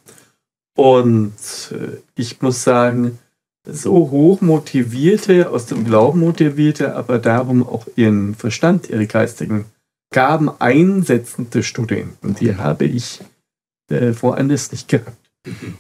Und 0.75 1.33
äh, 1.71 1.97
ich 2.15 2.41
muss 2.41 2.63
sagen, 2.63 3.17
so 3.65 4.11
hoch 4.11 4.41
motivierte, 4.41 5.49
aus 5.49 5.65
dem 5.65 5.85
Glauben 5.85 6.19
motivierte, 6.19 6.95
aber 6.95 7.17
darum 7.17 7.67
auch 7.67 7.88
ihren 7.95 8.35
Verstand, 8.35 8.89
ihre 8.89 9.07
geistigen 9.07 9.65
Gaben 10.11 10.49
einsetzende 10.59 11.63
Studenten, 11.63 12.35
die 12.35 12.55
habe 12.55 12.85
ich 12.85 13.21
äh, 13.89 14.13
woanders 14.21 14.71
nicht 14.71 14.88
gehabt. 14.88 15.17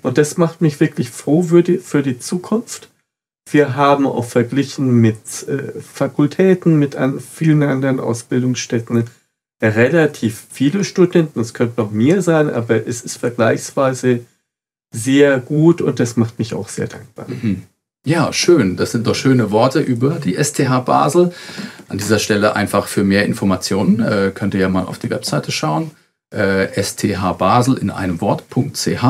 Und 0.01 0.17
das 0.17 0.37
macht 0.37 0.61
mich 0.61 0.79
wirklich 0.79 1.09
froh 1.09 1.43
für 1.43 1.63
die, 1.63 1.77
für 1.77 2.03
die 2.03 2.19
Zukunft. 2.19 2.89
Wir 3.49 3.75
haben 3.75 4.07
auch 4.07 4.25
verglichen 4.25 4.99
mit 5.01 5.47
äh, 5.47 5.79
Fakultäten, 5.79 6.79
mit 6.79 6.95
an, 6.95 7.19
vielen 7.19 7.63
anderen 7.63 7.99
Ausbildungsstätten 7.99 9.05
relativ 9.61 10.47
viele 10.51 10.83
Studenten. 10.83 11.39
Es 11.39 11.53
könnte 11.53 11.81
noch 11.81 11.91
mehr 11.91 12.21
sein, 12.21 12.49
aber 12.49 12.87
es 12.87 13.01
ist 13.01 13.17
vergleichsweise 13.17 14.25
sehr 14.95 15.39
gut 15.39 15.81
und 15.81 15.99
das 15.99 16.15
macht 16.15 16.39
mich 16.39 16.53
auch 16.53 16.69
sehr 16.69 16.87
dankbar. 16.87 17.25
Mhm. 17.27 17.63
Ja, 18.05 18.31
schön. 18.31 18.77
Das 18.77 18.91
sind 18.91 19.07
doch 19.07 19.15
schöne 19.15 19.51
Worte 19.51 19.79
über 19.79 20.19
die 20.19 20.35
STH 20.35 20.79
Basel. 20.85 21.33
An 21.87 21.97
dieser 21.97 22.19
Stelle 22.19 22.55
einfach 22.55 22.87
für 22.87 23.03
mehr 23.03 23.25
Informationen 23.25 23.99
äh, 23.99 24.31
könnt 24.33 24.53
ihr 24.53 24.59
ja 24.59 24.69
mal 24.69 24.85
auf 24.85 24.99
die 24.99 25.09
Webseite 25.09 25.51
schauen. 25.51 25.91
Äh, 26.29 26.67
STH 26.81 27.33
Basel 27.33 27.77
in 27.77 27.89
einem 27.89 28.21
Wort.ch. 28.21 29.03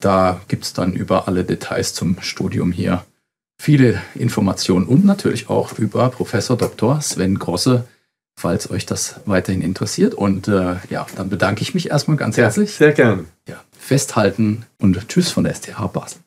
Da 0.00 0.40
gibt 0.48 0.64
es 0.64 0.72
dann 0.72 0.94
über 0.94 1.28
alle 1.28 1.44
Details 1.44 1.92
zum 1.92 2.16
Studium 2.20 2.72
hier 2.72 3.04
viele 3.58 4.00
Informationen 4.14 4.86
und 4.86 5.04
natürlich 5.04 5.48
auch 5.48 5.78
über 5.78 6.08
Professor 6.10 6.56
Dr. 6.56 7.00
Sven 7.00 7.38
Grosse, 7.38 7.86
falls 8.36 8.70
euch 8.70 8.86
das 8.86 9.20
weiterhin 9.26 9.62
interessiert. 9.62 10.14
Und 10.14 10.48
äh, 10.48 10.76
ja, 10.90 11.06
dann 11.16 11.28
bedanke 11.28 11.62
ich 11.62 11.74
mich 11.74 11.90
erstmal 11.90 12.16
ganz 12.16 12.36
herzlich. 12.36 12.70
Ja, 12.72 12.76
sehr 12.76 12.92
gerne. 12.92 13.24
Ja, 13.48 13.56
festhalten 13.78 14.66
und 14.78 15.08
tschüss 15.08 15.30
von 15.30 15.44
der 15.44 15.54
STH 15.54 15.86
Basel. 15.92 16.23